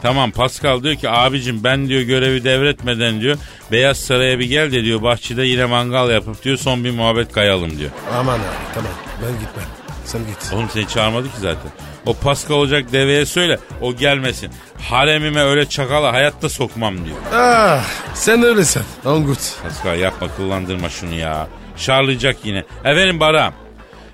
Tamam 0.02 0.30
Pascal 0.30 0.82
diyor 0.82 0.94
ki 0.94 1.10
abicim 1.10 1.64
ben 1.64 1.88
diyor 1.88 2.00
görevi 2.00 2.44
devretmeden 2.44 3.20
diyor 3.20 3.36
Beyaz 3.72 3.98
Saray'a 3.98 4.38
bir 4.38 4.44
gel 4.44 4.72
de 4.72 4.84
diyor 4.84 5.02
bahçede 5.02 5.42
yine 5.42 5.64
mangal 5.64 6.10
yapıp 6.10 6.44
diyor 6.44 6.56
son 6.56 6.84
bir 6.84 6.90
muhabbet 6.90 7.32
kayalım 7.32 7.78
diyor. 7.78 7.90
Aman 8.14 8.34
abi 8.38 8.42
tamam 8.74 8.92
ben 9.22 9.32
gitmem. 9.32 9.66
Sen 10.04 10.20
git. 10.26 10.52
Oğlum 10.54 10.68
seni 10.72 10.88
çağırmadı 10.88 11.26
ki 11.26 11.40
zaten. 11.40 11.70
O 12.06 12.14
Pascal 12.14 12.54
olacak 12.56 12.92
deveye 12.92 13.26
söyle 13.26 13.58
o 13.80 13.96
gelmesin. 13.96 14.50
Haremime 14.88 15.42
öyle 15.42 15.68
çakala 15.68 16.12
hayatta 16.12 16.48
sokmam 16.48 17.04
diyor. 17.04 17.16
Ah 17.34 17.84
sen 18.14 18.42
öylesin. 18.42 18.82
Angut. 19.04 19.38
Pascal 19.62 19.98
yapma 19.98 20.28
kullandırma 20.36 20.88
şunu 20.88 21.14
ya. 21.14 21.48
Şarlayacak 21.76 22.36
yine. 22.44 22.64
Efendim 22.84 23.20
Baram. 23.20 23.52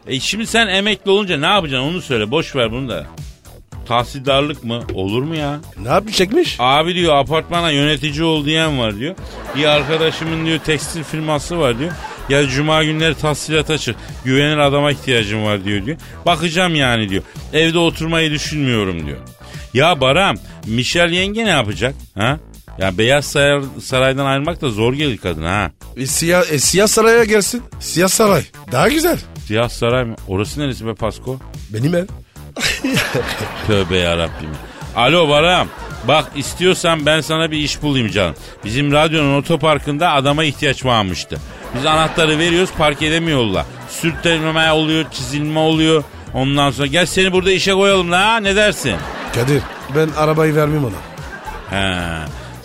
E 0.07 0.21
şimdi 0.21 0.47
sen 0.47 0.67
emekli 0.67 1.11
olunca 1.11 1.37
ne 1.39 1.47
yapacaksın 1.47 1.89
onu 1.89 2.03
söyle. 2.03 2.31
Boş 2.31 2.57
ver 2.57 2.73
bunu 2.73 2.89
da. 2.89 3.07
Tahsildarlık 3.87 4.65
mı? 4.65 4.83
Olur 4.95 5.23
mu 5.23 5.37
ya? 5.37 5.61
Ne 5.83 5.89
yapacakmış? 5.89 6.57
Abi 6.59 6.95
diyor 6.95 7.15
apartmana 7.17 7.71
yönetici 7.71 8.23
ol 8.23 8.45
diyen 8.45 8.79
var 8.79 8.97
diyor. 8.99 9.15
Bir 9.57 9.65
arkadaşımın 9.65 10.47
diyor 10.47 10.59
tekstil 10.59 11.03
firması 11.03 11.59
var 11.59 11.79
diyor. 11.79 11.93
Ya 12.29 12.49
cuma 12.49 12.85
günleri 12.85 13.15
tahsilata 13.15 13.79
çık. 13.79 13.97
Güvenilir 14.25 14.59
adama 14.59 14.91
ihtiyacım 14.91 15.45
var 15.45 15.65
diyor 15.65 15.87
diyor. 15.87 15.97
Bakacağım 16.27 16.75
yani 16.75 17.09
diyor. 17.09 17.23
Evde 17.53 17.79
oturmayı 17.79 18.31
düşünmüyorum 18.31 19.07
diyor. 19.07 19.19
Ya 19.75 20.01
Baram, 20.01 20.37
Michel 20.67 21.13
yenge 21.13 21.45
ne 21.45 21.51
yapacak? 21.51 21.95
Ha? 22.15 22.39
Ya 22.79 22.99
Beyaz 22.99 23.25
Saray, 23.25 23.63
Saray'dan 23.83 24.27
ayrılmak 24.27 24.63
da 24.63 24.69
zor 24.71 24.95
gelir 24.95 25.19
kadın 25.19 25.43
ha. 25.43 25.71
E, 25.97 26.07
siyah, 26.07 26.51
e, 26.51 26.59
siyah 26.59 26.87
saraya 26.87 27.25
gelsin. 27.25 27.63
Siyah 27.81 28.09
saray. 28.09 28.43
Daha 28.73 28.89
güzel. 28.89 29.19
Siyah 29.47 29.69
Saray 29.69 30.05
mı? 30.05 30.17
Orası 30.29 30.61
neresi 30.61 30.87
be 30.87 30.95
Pasko? 30.95 31.39
Benim 31.71 31.95
ev. 31.95 32.05
Tövbe 33.67 33.97
yarabbim. 33.97 34.51
Alo 34.97 35.29
Baram. 35.29 35.69
Bak 36.09 36.25
istiyorsan 36.37 37.07
ben 37.07 37.21
sana 37.21 37.51
bir 37.51 37.57
iş 37.59 37.83
bulayım 37.83 38.11
canım. 38.11 38.35
Bizim 38.65 38.93
radyonun 38.93 39.39
otoparkında 39.39 40.13
adama 40.13 40.45
ihtiyaç 40.45 40.85
varmıştı. 40.85 41.39
Biz 41.75 41.87
anahtarı 41.87 42.39
veriyoruz 42.39 42.71
park 42.79 43.03
edemiyorlar. 43.03 43.65
Sürtlenme 43.89 44.73
oluyor, 44.73 45.05
çizilme 45.11 45.59
oluyor. 45.59 46.05
Ondan 46.35 46.71
sonra 46.71 46.87
gel 46.87 47.07
seni 47.07 47.33
burada 47.33 47.51
işe 47.51 47.73
koyalım 47.73 48.13
la 48.13 48.37
ne 48.37 48.57
dersin? 48.57 48.95
Kadir 49.35 49.63
ben 49.97 50.09
arabayı 50.17 50.57
vermem 50.57 50.85
ona. 50.85 50.97
He. 51.71 51.97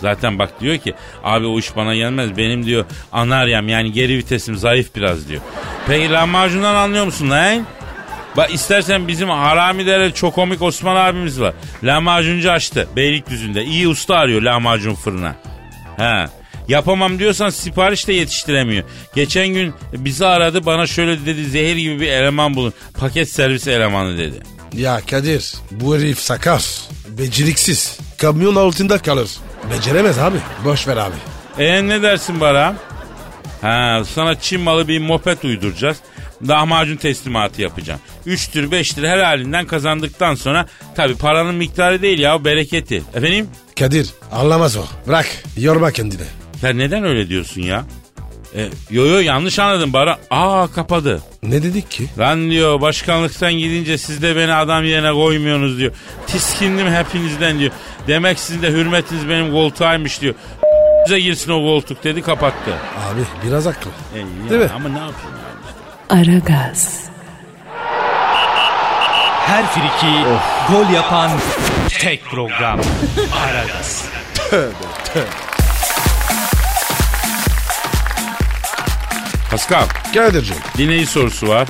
Zaten 0.00 0.38
bak 0.38 0.60
diyor 0.60 0.78
ki 0.78 0.94
abi 1.24 1.46
o 1.46 1.58
iş 1.58 1.76
bana 1.76 1.94
gelmez. 1.94 2.36
Benim 2.36 2.66
diyor 2.66 2.84
anaryam 3.12 3.68
yani 3.68 3.92
geri 3.92 4.16
vitesim 4.18 4.56
zayıf 4.56 4.96
biraz 4.96 5.28
diyor. 5.28 5.40
Peki 5.86 6.12
lahmacundan 6.12 6.74
anlıyor 6.74 7.04
musun 7.04 7.30
lan? 7.30 7.66
Bak 8.36 8.54
istersen 8.54 9.08
bizim 9.08 9.28
Haramidere 9.28 10.10
çok 10.12 10.34
komik 10.34 10.62
Osman 10.62 10.96
abimiz 10.96 11.40
var. 11.40 11.54
Lahmacuncu 11.84 12.50
açtı 12.50 12.88
Beylikdüzü'nde. 12.96 13.64
İyi 13.64 13.88
usta 13.88 14.16
arıyor 14.16 14.42
lahmacun 14.42 14.94
fırına. 14.94 15.34
He. 15.96 16.26
Yapamam 16.68 17.18
diyorsan 17.18 17.50
sipariş 17.50 18.08
de 18.08 18.12
yetiştiremiyor. 18.12 18.84
Geçen 19.14 19.48
gün 19.48 19.74
bizi 19.92 20.26
aradı 20.26 20.66
bana 20.66 20.86
şöyle 20.86 21.26
dedi 21.26 21.44
zehir 21.44 21.76
gibi 21.76 22.00
bir 22.00 22.08
eleman 22.08 22.54
bulun. 22.54 22.72
Paket 22.98 23.28
servis 23.28 23.66
elemanı 23.68 24.18
dedi. 24.18 24.42
Ya 24.76 25.00
Kadir 25.10 25.54
bu 25.70 25.96
herif 25.96 26.18
sakar. 26.18 26.64
Beceriksiz. 27.08 27.98
Kamyon 28.18 28.56
altında 28.56 28.98
kalır. 28.98 29.30
Beceremez 29.70 30.18
abi. 30.18 30.38
Boş 30.64 30.88
ver 30.88 30.96
abi. 30.96 31.14
E 31.58 31.88
ne 31.88 32.02
dersin 32.02 32.40
Baran? 32.40 32.74
Ha, 33.60 34.02
sana 34.14 34.40
Çin 34.40 34.60
malı 34.60 34.88
bir 34.88 34.98
moped 34.98 35.42
uyduracağız. 35.42 35.96
Lahmacun 36.48 36.96
teslimatı 36.96 37.62
yapacağım. 37.62 38.00
3 38.26 38.48
tür 38.50 38.70
5 38.70 38.92
tür 38.92 39.04
her 39.04 39.18
halinden 39.18 39.66
kazandıktan 39.66 40.34
sonra 40.34 40.66
tabi 40.94 41.14
paranın 41.14 41.54
miktarı 41.54 42.02
değil 42.02 42.18
ya 42.18 42.44
bereketi. 42.44 43.02
Efendim? 43.14 43.48
Kadir 43.78 44.10
anlamaz 44.32 44.76
o. 44.76 44.84
Bırak 45.08 45.26
yorma 45.56 45.90
kendini. 45.90 46.22
Sen 46.60 46.78
neden 46.78 47.04
öyle 47.04 47.28
diyorsun 47.28 47.62
ya? 47.62 47.84
E, 48.56 48.68
yo 48.90 49.06
yo 49.06 49.18
yanlış 49.18 49.58
anladım 49.58 49.92
Baran. 49.92 50.16
Aa 50.30 50.66
kapadı. 50.74 51.22
Ne 51.42 51.62
dedik 51.62 51.90
ki? 51.90 52.06
Lan 52.18 52.50
diyor 52.50 52.80
başkanlıktan 52.80 53.52
gidince 53.52 53.98
siz 53.98 54.22
de 54.22 54.36
beni 54.36 54.52
adam 54.54 54.84
yerine 54.84 55.12
koymuyorsunuz 55.12 55.78
diyor. 55.78 55.92
Tiskindim 56.26 56.86
hepinizden 56.86 57.58
diyor. 57.58 57.72
Demek 58.08 58.38
sizin 58.38 58.62
de 58.62 58.70
hürmetiniz 58.70 59.28
benim 59.28 59.50
koltuğaymış 59.50 60.20
diyor. 60.20 60.34
Bize 61.06 61.20
girsin 61.20 61.50
o 61.52 61.58
koltuk 61.62 62.04
dedi 62.04 62.22
kapattı. 62.22 62.70
Abi 63.12 63.20
biraz 63.46 63.66
haklı. 63.66 63.90
E, 64.14 64.18
ya, 64.18 64.50
Değil 64.50 64.60
mi? 64.62 64.70
Ama 64.74 64.88
ne 64.88 64.98
yapayım? 64.98 65.41
Aragaz, 66.12 67.08
Her 69.46 69.64
friki 69.66 70.24
gol 70.68 70.94
yapan 70.94 71.30
tek 71.88 72.24
program. 72.24 72.80
Aragaz. 73.44 74.04
Pascal 79.50 79.84
Kadir'cim 80.14 80.56
dinleyici 80.78 81.12
sorusu 81.12 81.48
var. 81.48 81.68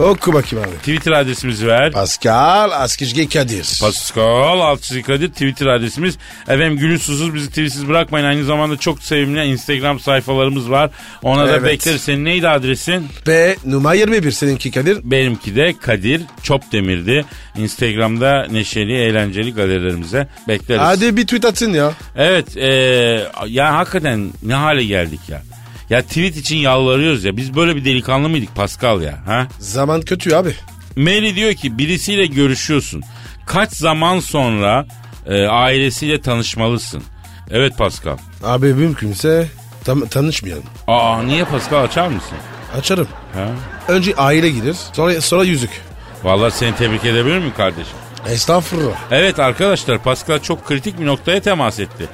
Oku 0.00 0.32
bakayım 0.32 0.64
abi. 0.68 0.76
Twitter 0.76 1.12
adresimizi 1.12 1.66
ver. 1.66 1.92
Pascal 1.92 2.70
Askizge 2.72 3.28
Kadir. 3.28 3.78
Pascal 3.80 4.60
Altçizgi 4.60 5.02
Kadir 5.02 5.28
Twitter 5.28 5.66
adresimiz. 5.66 6.18
Efendim 6.42 6.76
gülü 6.78 6.98
susuz 6.98 7.34
bizi 7.34 7.48
tweetsiz 7.48 7.88
bırakmayın. 7.88 8.26
Aynı 8.26 8.44
zamanda 8.44 8.76
çok 8.76 9.02
sevimli 9.02 9.44
Instagram 9.44 10.00
sayfalarımız 10.00 10.70
var. 10.70 10.90
Ona 11.22 11.46
da 11.48 11.50
Evet. 11.52 11.64
bekleriz. 11.64 12.02
Senin 12.02 12.24
neydi 12.24 12.48
adresin? 12.48 13.06
Ve 13.28 13.56
numara 13.64 13.94
21 13.94 14.30
seninki 14.30 14.70
Kadir. 14.70 14.98
Benimki 15.04 15.56
de 15.56 15.74
Kadir 15.80 16.22
Çopdemir'di. 16.42 17.24
Instagram'da 17.56 18.46
neşeli, 18.50 18.92
eğlenceli 18.94 19.54
galerilerimize 19.54 20.28
bekleriz. 20.48 20.82
Hadi 20.82 21.16
bir 21.16 21.22
tweet 21.22 21.44
atın 21.44 21.72
ya. 21.72 21.92
Evet, 22.16 22.56
e, 22.56 22.66
ya 23.46 23.74
hakikaten 23.74 24.30
ne 24.42 24.54
hale 24.54 24.84
geldik 24.84 25.20
ya. 25.28 25.42
Ya 25.90 26.02
tweet 26.02 26.36
için 26.36 26.56
yalvarıyoruz 26.56 27.24
ya. 27.24 27.36
Biz 27.36 27.56
böyle 27.56 27.76
bir 27.76 27.84
delikanlı 27.84 28.28
mıydık 28.28 28.54
Pascal 28.54 29.00
ya? 29.02 29.18
Ha? 29.26 29.46
Zaman 29.58 30.00
kötü 30.02 30.34
abi. 30.34 30.54
Mary 30.96 31.34
diyor 31.34 31.54
ki 31.54 31.78
birisiyle 31.78 32.26
görüşüyorsun. 32.26 33.02
Kaç 33.46 33.72
zaman 33.72 34.20
sonra 34.20 34.86
e, 35.26 35.46
ailesiyle 35.46 36.20
tanışmalısın? 36.20 37.02
Evet 37.50 37.78
Pascal. 37.78 38.16
Abi 38.42 38.74
mümkünse 38.74 39.48
tam, 39.84 40.06
tanışmayalım. 40.06 40.64
Aa 40.86 41.22
niye 41.22 41.44
Pascal 41.44 41.84
açar 41.84 42.08
mısın? 42.08 42.38
Açarım. 42.78 43.08
Ha? 43.34 43.48
Önce 43.88 44.14
aile 44.16 44.50
gider 44.50 44.74
sonra, 44.92 45.20
sonra 45.20 45.44
yüzük. 45.44 45.70
Vallahi 46.22 46.50
seni 46.50 46.76
tebrik 46.76 47.04
edebilir 47.04 47.38
miyim 47.38 47.52
kardeşim? 47.56 47.96
Estağfurullah. 48.28 48.96
Evet 49.10 49.38
arkadaşlar 49.38 50.02
Pascal 50.02 50.38
çok 50.38 50.66
kritik 50.66 51.00
bir 51.00 51.06
noktaya 51.06 51.40
temas 51.40 51.80
etti. 51.80 52.06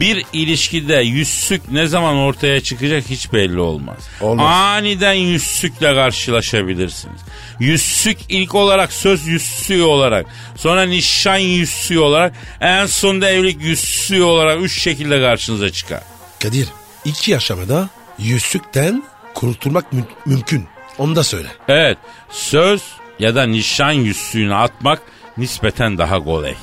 Bir 0.00 0.24
ilişkide 0.32 0.96
yüzsük 0.96 1.70
ne 1.70 1.86
zaman 1.86 2.16
ortaya 2.16 2.60
çıkacak 2.60 3.04
hiç 3.10 3.32
belli 3.32 3.60
olmaz. 3.60 3.98
Olmaz. 4.20 4.46
Aniden 4.48 5.12
yüzsükle 5.12 5.94
karşılaşabilirsiniz. 5.94 7.20
Yüzsük 7.60 8.18
ilk 8.28 8.54
olarak 8.54 8.92
söz 8.92 9.26
yüzsüğü 9.26 9.82
olarak, 9.82 10.26
sonra 10.56 10.82
nişan 10.82 11.36
yüzsüğü 11.36 11.98
olarak, 11.98 12.34
en 12.60 12.86
sonunda 12.86 13.30
evlilik 13.30 13.62
yüzsüğü 13.62 14.22
olarak 14.22 14.60
üç 14.62 14.82
şekilde 14.82 15.20
karşınıza 15.20 15.70
çıkar. 15.70 16.02
Kadir 16.42 16.68
iki 17.04 17.36
aşamada 17.36 17.88
yüzsükten 18.18 19.02
kurtulmak 19.34 19.92
mü- 19.92 20.04
mümkün. 20.26 20.66
Onu 20.98 21.16
da 21.16 21.24
söyle. 21.24 21.48
Evet, 21.68 21.98
söz 22.30 22.82
ya 23.18 23.34
da 23.34 23.46
nişan 23.46 23.92
yüzsüğünü 23.92 24.54
atmak 24.54 25.02
nispeten 25.36 25.98
daha 25.98 26.24
kolay. 26.24 26.54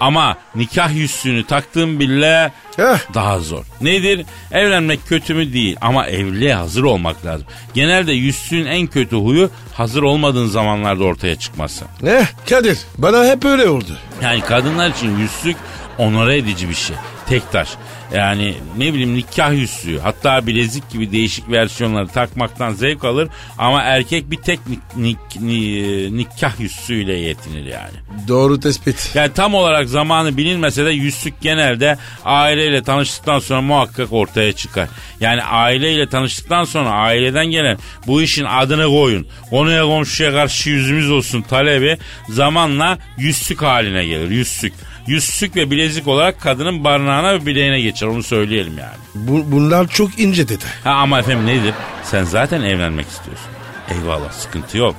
Ama 0.00 0.36
nikah 0.54 0.94
yüzsüğünü 0.94 1.46
taktığım 1.46 2.00
bile 2.00 2.52
Heh. 2.76 3.14
daha 3.14 3.38
zor. 3.38 3.64
Nedir? 3.80 4.26
Evlenmek 4.52 5.06
kötü 5.08 5.34
mü 5.34 5.52
değil 5.52 5.76
ama 5.80 6.06
evliliğe 6.06 6.54
hazır 6.54 6.82
olmak 6.82 7.26
lazım. 7.26 7.46
Genelde 7.74 8.12
yüzsüğün 8.12 8.66
en 8.66 8.86
kötü 8.86 9.16
huyu 9.16 9.50
hazır 9.74 10.02
olmadığın 10.02 10.46
zamanlarda 10.46 11.04
ortaya 11.04 11.36
çıkması. 11.36 11.84
Ne? 12.02 12.26
Kadir 12.50 12.78
bana 12.98 13.24
hep 13.26 13.44
öyle 13.44 13.68
oldu. 13.68 13.98
Yani 14.22 14.40
kadınlar 14.40 14.90
için 14.90 15.18
yüzsük 15.18 15.56
onore 15.98 16.36
edici 16.38 16.68
bir 16.68 16.74
şey. 16.74 16.96
Tek 17.30 17.52
taş. 17.52 17.68
Yani 18.14 18.54
ne 18.78 18.94
bileyim 18.94 19.14
nikah 19.14 19.52
yüzüğü 19.52 19.98
hatta 19.98 20.46
bilezik 20.46 20.90
gibi 20.90 21.12
değişik 21.12 21.50
versiyonları 21.50 22.08
takmaktan 22.08 22.72
zevk 22.72 23.04
alır 23.04 23.28
ama 23.58 23.82
erkek 23.82 24.30
bir 24.30 24.36
tek 24.36 24.60
nik, 24.66 24.78
nik- 24.96 25.40
ni- 25.46 26.16
nikah 26.16 26.60
yüzüğüyle 26.60 27.12
yetinir 27.12 27.64
yani. 27.64 27.92
Doğru 28.28 28.60
tespit. 28.60 29.10
Yani 29.14 29.32
tam 29.32 29.54
olarak 29.54 29.88
zamanı 29.88 30.36
bilinmese 30.36 30.84
de 30.84 30.90
yüzük 30.90 31.40
genelde 31.40 31.98
aileyle 32.24 32.82
tanıştıktan 32.82 33.38
sonra 33.38 33.60
muhakkak 33.60 34.12
ortaya 34.12 34.52
çıkar. 34.52 34.88
Yani 35.20 35.42
aileyle 35.42 36.08
tanıştıktan 36.08 36.64
sonra 36.64 36.90
aileden 36.90 37.46
gelen 37.46 37.78
bu 38.06 38.22
işin 38.22 38.44
adını 38.44 38.86
koyun. 38.86 39.26
Konuya 39.50 39.82
komşuya 39.82 40.32
karşı 40.32 40.70
yüzümüz 40.70 41.10
olsun 41.10 41.42
talebi 41.42 41.98
zamanla 42.28 42.98
yüzsük 43.18 43.62
haline 43.62 44.06
gelir. 44.06 44.30
Yüzsük. 44.30 44.72
Yüzsük 45.06 45.56
ve 45.56 45.70
bilezik 45.70 46.08
olarak 46.08 46.40
kadının 46.40 46.84
barınağına 46.84 47.34
ve 47.34 47.46
bileğine 47.46 47.80
geçer 47.80 48.06
onu 48.06 48.22
söyleyelim 48.22 48.78
yani. 48.78 48.96
Bu, 49.14 49.52
bunlar 49.52 49.88
çok 49.88 50.18
ince 50.18 50.48
detay. 50.48 50.70
Ha 50.84 50.90
ama 50.90 51.18
efendim 51.18 51.46
nedir? 51.46 51.74
Sen 52.04 52.24
zaten 52.24 52.62
evlenmek 52.62 53.06
istiyorsun. 53.08 53.46
Eyvallah 53.90 54.32
sıkıntı 54.32 54.78
yok. 54.78 54.96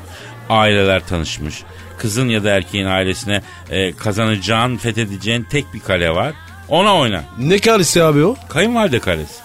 Aileler 0.50 1.08
tanışmış. 1.08 1.64
Kızın 1.98 2.30
ya 2.30 2.44
da 2.44 2.50
erkeğin 2.50 2.86
ailesine 2.86 3.42
e, 3.70 3.94
kazanacağın, 3.94 4.78
fethedeceğin 4.78 5.44
tek 5.44 5.74
bir 5.74 5.80
kale 5.80 6.10
var. 6.10 6.34
Ona 6.68 6.98
oyna. 6.98 7.24
Ne 7.38 7.60
karısı 7.60 8.06
abi 8.06 8.24
o? 8.24 8.36
Kayınvalide 8.50 9.00
kalesi. 9.00 9.36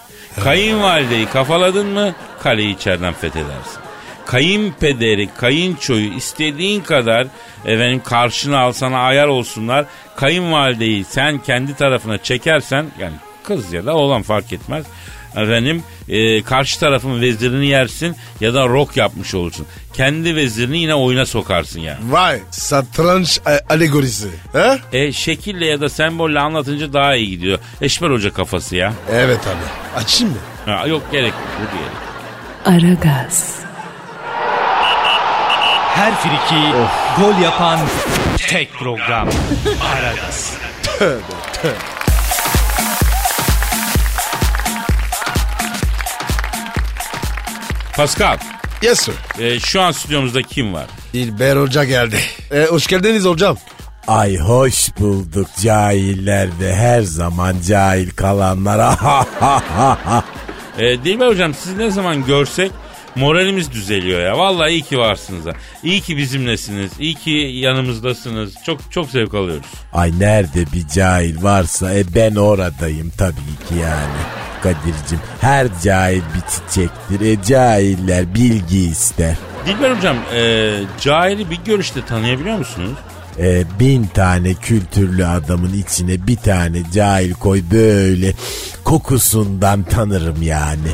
Kayınvalideyi 0.43 1.25
kafaladın 1.25 1.87
mı 1.87 2.15
kaleyi 2.43 2.75
içeriden 2.75 3.13
fethedersin. 3.13 3.86
Kayınpederi, 4.27 5.29
kayınçoyu 5.37 6.13
istediğin 6.13 6.81
kadar 6.81 7.27
efendim 7.65 8.01
karşına 8.05 8.59
al 8.59 8.71
sana 8.71 8.97
ayar 8.99 9.27
olsunlar. 9.27 9.85
Kayınvalideyi 10.15 11.03
sen 11.03 11.37
kendi 11.39 11.75
tarafına 11.75 12.17
çekersen 12.17 12.85
yani 12.99 13.13
kız 13.43 13.73
ya 13.73 13.85
da 13.85 13.95
oğlan 13.95 14.21
fark 14.21 14.53
etmez. 14.53 14.85
Efendim 15.35 15.83
e, 16.09 16.43
karşı 16.43 16.79
tarafın 16.79 17.21
vezirini 17.21 17.67
yersin 17.67 18.15
ya 18.41 18.53
da 18.53 18.67
rok 18.67 18.97
yapmış 18.97 19.33
olursun. 19.35 19.65
Kendi 19.93 20.35
vezirini 20.35 20.77
yine 20.77 20.95
oyuna 20.95 21.25
sokarsın 21.25 21.79
yani. 21.79 21.97
Vay 22.11 22.39
satranç 22.51 23.39
a- 23.45 23.73
alegorisi. 23.73 24.27
He? 24.53 24.79
E 24.99 25.11
şekille 25.11 25.65
ya 25.65 25.81
da 25.81 25.89
sembolle 25.89 26.39
anlatınca 26.39 26.93
daha 26.93 27.15
iyi 27.15 27.29
gidiyor. 27.29 27.59
Eşber 27.81 28.09
Hoca 28.09 28.33
kafası 28.33 28.75
ya. 28.75 28.93
Evet 29.11 29.39
abi. 29.47 29.99
Açayım 30.01 30.33
mı? 30.33 30.39
Ha, 30.65 30.87
yok 30.87 31.01
gerek 31.11 31.33
yok. 31.33 31.47
Bu 31.61 31.77
diyelim. 31.77 31.97
Aragaz, 32.65 33.59
Her 35.97 36.13
friki 36.15 36.63
gol 37.21 37.41
yapan 37.43 37.79
tek 38.37 38.73
program. 38.73 39.29
Aragaz. 39.93 40.57
Pascal, 47.95 48.37
Yes 48.81 48.99
sir. 48.99 49.13
e, 49.39 49.59
şu 49.59 49.81
an 49.81 49.91
stüdyomuzda 49.91 50.41
kim 50.41 50.73
var? 50.73 50.85
İlber 51.13 51.55
Hoca 51.57 51.83
geldi. 51.83 52.17
E, 52.51 52.65
hoş 52.65 52.87
geldiniz 52.87 53.25
hocam. 53.25 53.57
Ay 54.07 54.37
hoş 54.37 54.89
bulduk 54.99 55.47
cahiller 55.63 56.59
de 56.59 56.75
her 56.75 57.01
zaman 57.01 57.55
cahil 57.67 58.09
kalanlara. 58.11 58.95
E, 60.79 61.03
Dilber 61.03 61.27
Hocam 61.27 61.53
sizi 61.53 61.77
ne 61.77 61.91
zaman 61.91 62.25
görsek 62.25 62.71
moralimiz 63.17 63.71
düzeliyor 63.71 64.21
ya. 64.21 64.37
Vallahi 64.37 64.71
iyi 64.71 64.81
ki 64.81 64.97
varsınız 64.97 65.45
ha. 65.45 65.51
İyi 65.83 66.01
ki 66.01 66.17
bizimlesiniz. 66.17 66.91
İyi 66.99 67.15
ki 67.15 67.31
yanımızdasınız. 67.53 68.53
Çok 68.65 68.91
çok 68.91 69.09
zevk 69.09 69.33
alıyoruz. 69.33 69.65
Ay 69.93 70.19
nerede 70.19 70.65
bir 70.73 70.87
cahil 70.87 71.43
varsa 71.43 71.93
e 71.93 72.03
ben 72.15 72.35
oradayım 72.35 73.11
tabii 73.17 73.67
ki 73.69 73.75
yani. 73.81 74.17
Kadir'cim 74.63 75.19
her 75.41 75.67
cahil 75.83 76.21
bir 76.21 76.41
çiçektir. 76.71 77.21
E 77.21 77.43
cahiller 77.43 78.35
bilgi 78.35 78.79
ister. 78.79 79.35
Dilber 79.65 79.91
Hocam 79.91 80.17
e, 80.35 80.73
cahili 81.01 81.49
bir 81.49 81.59
görüşte 81.65 82.05
tanıyabiliyor 82.05 82.57
musunuz? 82.57 82.97
E, 83.39 83.63
bin 83.79 84.05
tane 84.05 84.53
kültürlü 84.53 85.25
adamın 85.25 85.73
içine 85.73 86.27
bir 86.27 86.35
tane 86.35 86.83
cahil 86.93 87.33
koy 87.33 87.61
böyle 87.71 88.33
kokusundan 88.83 89.83
tanırım 89.83 90.41
yani. 90.41 90.89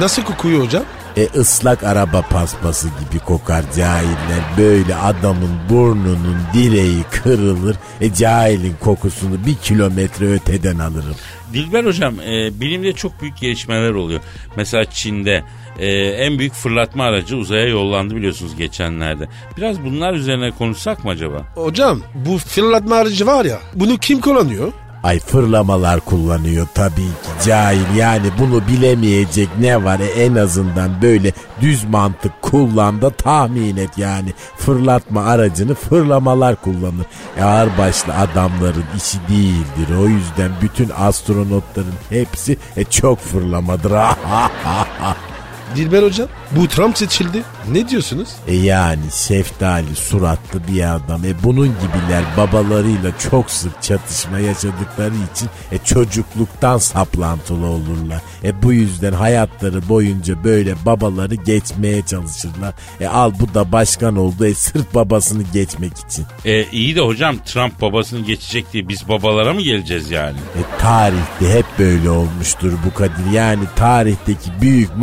Nasıl 0.00 0.22
kokuyor 0.22 0.64
hocam? 0.64 0.82
E 1.16 1.26
ıslak 1.26 1.84
araba 1.84 2.22
paspası 2.22 2.88
gibi 2.88 3.18
kokar 3.24 3.64
cahiller. 3.76 4.42
Böyle 4.58 4.94
adamın 4.94 5.50
burnunun 5.70 6.36
direği 6.54 7.02
kırılır. 7.10 7.76
E 8.00 8.14
cahilin 8.14 8.74
kokusunu 8.80 9.46
bir 9.46 9.54
kilometre 9.54 10.32
öteden 10.32 10.78
alırım. 10.78 11.16
Dilber 11.52 11.84
Hocam 11.84 12.20
e, 12.20 12.60
bilimde 12.60 12.92
çok 12.92 13.20
büyük 13.22 13.36
gelişmeler 13.38 13.90
oluyor. 13.90 14.20
Mesela 14.56 14.84
Çin'de 14.84 15.44
e, 15.78 15.88
en 15.96 16.38
büyük 16.38 16.52
fırlatma 16.54 17.04
aracı 17.04 17.36
uzaya 17.36 17.66
yollandı 17.66 18.16
biliyorsunuz 18.16 18.56
geçenlerde. 18.56 19.28
Biraz 19.56 19.84
bunlar 19.84 20.14
üzerine 20.14 20.50
konuşsak 20.50 21.04
mı 21.04 21.10
acaba? 21.10 21.46
Hocam 21.54 22.00
bu 22.14 22.38
fırlatma 22.38 22.96
aracı 22.96 23.26
var 23.26 23.44
ya 23.44 23.58
bunu 23.74 23.96
kim 23.98 24.20
kullanıyor? 24.20 24.72
Ay 25.02 25.20
fırlamalar 25.20 26.00
kullanıyor 26.00 26.66
tabii 26.74 26.96
ki 26.96 27.46
cahil 27.46 27.96
yani 27.96 28.26
bunu 28.38 28.66
bilemeyecek 28.66 29.48
ne 29.58 29.84
var 29.84 30.00
E, 30.00 30.04
en 30.04 30.34
azından 30.34 31.02
böyle 31.02 31.32
düz 31.60 31.84
mantık 31.84 32.42
kullan 32.42 33.02
da 33.02 33.10
tahmin 33.10 33.76
et 33.76 33.98
yani 33.98 34.32
fırlatma 34.56 35.24
aracını 35.24 35.74
fırlamalar 35.74 36.56
kullanır. 36.56 37.06
E, 37.38 37.42
ağırbaşlı 37.42 38.14
adamların 38.14 38.84
işi 38.96 39.18
değildir 39.28 39.96
o 40.00 40.06
yüzden 40.06 40.50
bütün 40.62 40.88
astronotların 40.88 41.94
hepsi 42.10 42.58
e, 42.76 42.84
çok 42.84 43.18
fırlamadır. 43.18 43.92
Dilber 45.76 46.02
hocam 46.02 46.28
bu 46.50 46.68
Trump 46.68 46.98
seçildi. 46.98 47.42
Ne 47.72 47.88
diyorsunuz? 47.88 48.28
E 48.46 48.54
yani 48.54 49.02
şeftali 49.12 49.96
suratlı 49.96 50.60
bir 50.68 50.94
adam. 50.94 51.24
E 51.24 51.42
bunun 51.42 51.66
gibiler 51.66 52.24
babalarıyla 52.36 53.18
çok 53.30 53.50
sık 53.50 53.82
çatışma 53.82 54.38
yaşadıkları 54.38 55.14
için 55.34 55.48
e 55.72 55.78
çocukluktan 55.84 56.78
saplantılı 56.78 57.66
olurlar. 57.66 58.20
E 58.44 58.62
bu 58.62 58.72
yüzden 58.72 59.12
hayatları 59.12 59.88
boyunca 59.88 60.44
böyle 60.44 60.74
babaları 60.86 61.34
geçmeye 61.34 62.02
çalışırlar. 62.02 62.74
E 63.00 63.06
al 63.06 63.32
bu 63.40 63.54
da 63.54 63.72
başkan 63.72 64.16
oldu 64.16 64.46
e 64.46 64.54
sırf 64.54 64.94
babasını 64.94 65.42
geçmek 65.52 65.92
için. 65.98 66.26
E, 66.44 66.64
iyi 66.64 66.96
de 66.96 67.00
hocam 67.00 67.36
Trump 67.44 67.80
babasını 67.80 68.26
geçecek 68.26 68.72
diye 68.72 68.88
biz 68.88 69.08
babalara 69.08 69.52
mı 69.54 69.60
geleceğiz 69.60 70.10
yani? 70.10 70.36
E 70.38 70.62
tarihte 70.80 71.58
hep 71.58 71.66
böyle 71.78 72.10
olmuştur 72.10 72.72
bu 72.86 72.94
Kadir. 72.94 73.30
Yani 73.32 73.64
tarihteki 73.76 74.50
büyük 74.60 74.96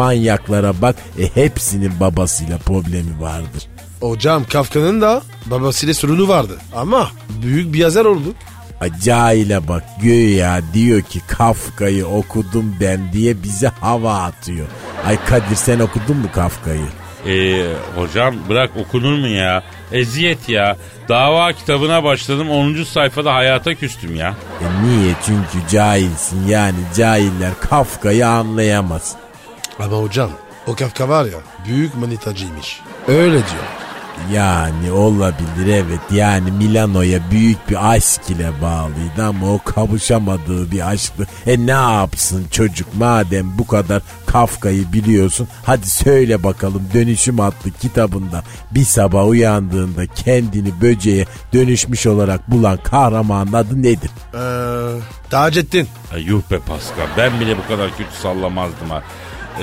manyaklara 0.58 0.82
bak 0.82 0.96
e 1.20 1.36
hepsinin 1.36 2.00
babasıyla 2.00 2.58
problemi 2.58 3.22
vardır. 3.22 3.68
Hocam 4.00 4.44
Kafka'nın 4.44 5.02
da 5.02 5.22
babasıyla 5.46 5.94
sorunu 5.94 6.28
vardı. 6.28 6.58
Ama 6.76 7.10
büyük 7.42 7.74
bir 7.74 7.80
yazar 7.80 8.06
oldu. 8.06 8.34
Ay, 8.82 8.92
Cahile 9.04 9.68
bak 9.68 9.84
güya 10.02 10.62
diyor 10.74 11.02
ki 11.02 11.20
Kafka'yı 11.28 12.08
okudum 12.08 12.76
ben 12.82 13.14
diye 13.14 13.44
bize 13.44 13.68
hava 13.82 14.14
atıyor. 14.24 14.68
Ay 15.06 15.18
Kadir 15.26 15.56
sen 15.56 15.80
okudun 15.80 16.18
mu 16.18 16.28
Kafka'yı? 16.34 16.88
E, 17.28 17.66
hocam 17.96 18.36
bırak 18.50 18.72
okunur 18.78 19.18
mu 19.20 19.28
ya? 19.28 19.64
Eziyet 19.92 20.50
ya. 20.50 20.78
Dava 21.10 21.54
kitabına 21.54 22.04
başladım 22.04 22.50
10. 22.50 22.84
sayfada 22.84 23.34
hayata 23.34 23.76
küstüm 23.76 24.16
ya. 24.16 24.36
E 24.62 24.66
niye? 24.86 25.14
Çünkü 25.26 25.68
cahilsin 25.72 26.48
yani 26.48 26.78
cahiller 26.98 27.52
Kafka'yı 27.70 28.28
anlayamaz. 28.28 29.16
Ama 29.80 29.98
hocam 29.98 30.30
o 30.68 30.76
Kafka 30.76 31.10
var 31.10 31.26
ya 31.26 31.40
büyük 31.68 31.96
manitacıymış. 31.96 32.80
Öyle 33.08 33.34
diyor. 33.34 33.64
Yani 34.34 34.92
olabilir 34.92 35.68
evet 35.68 36.00
yani 36.12 36.52
Milano'ya 36.52 37.20
büyük 37.32 37.70
bir 37.70 37.92
aşk 37.92 38.30
ile 38.30 38.52
bağlıydı 38.62 39.26
ama 39.28 39.54
o 39.54 39.60
kavuşamadığı 39.66 40.72
bir 40.72 40.90
aşktı. 40.90 41.28
E 41.48 41.66
ne 41.66 41.72
yapsın 41.72 42.46
çocuk 42.52 42.88
madem 42.96 43.58
bu 43.58 43.68
kadar 43.68 44.02
Kafka'yı 44.26 44.94
biliyorsun 44.94 45.48
hadi 45.66 45.90
söyle 45.90 46.44
bakalım 46.44 46.84
Dönüşüm 46.94 47.40
adlı 47.40 47.72
kitabında 47.82 48.44
bir 48.72 48.84
sabah 48.84 49.28
uyandığında 49.28 50.06
kendini 50.06 50.82
böceğe 50.82 51.26
dönüşmüş 51.54 52.08
olarak 52.08 52.52
bulan 52.52 52.78
kahramanın 52.78 53.54
adı 53.54 53.84
nedir? 53.84 54.12
Ee, 54.34 55.00
Taceddin. 55.30 55.88
Ay 56.14 56.22
yuh 56.22 56.42
be 56.52 56.60
Pascal 56.60 57.08
ben 57.18 57.40
bile 57.40 57.58
bu 57.58 57.68
kadar 57.68 57.98
kötü 57.98 58.16
sallamazdım 58.22 58.90
ha. 58.90 59.04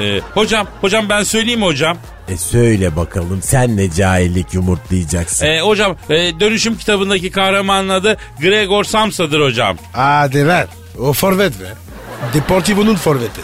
Ee, 0.01 0.21
hocam 0.35 0.67
hocam 0.81 1.09
ben 1.09 1.23
söyleyeyim 1.23 1.61
mi 1.61 1.67
hocam? 1.67 1.97
E 2.29 2.37
söyle 2.37 2.97
bakalım 2.97 3.41
sen 3.43 3.77
ne 3.77 3.91
cahillik 3.91 4.55
yumurtlayacaksın? 4.55 5.47
Ee, 5.47 5.61
hocam 5.61 5.97
e, 6.11 6.41
dönüşüm 6.41 6.77
kitabındaki 6.79 7.31
kahramanın 7.31 7.89
adı 7.89 8.17
Gregor 8.41 8.85
Samsa'dır 8.85 9.41
hocam. 9.41 9.77
Hadi 9.93 10.47
ver. 10.47 10.67
O 11.01 11.13
forvet 11.13 11.61
ver. 11.61 11.73
Deportivo'nun 12.35 12.95
forveti. 12.95 13.41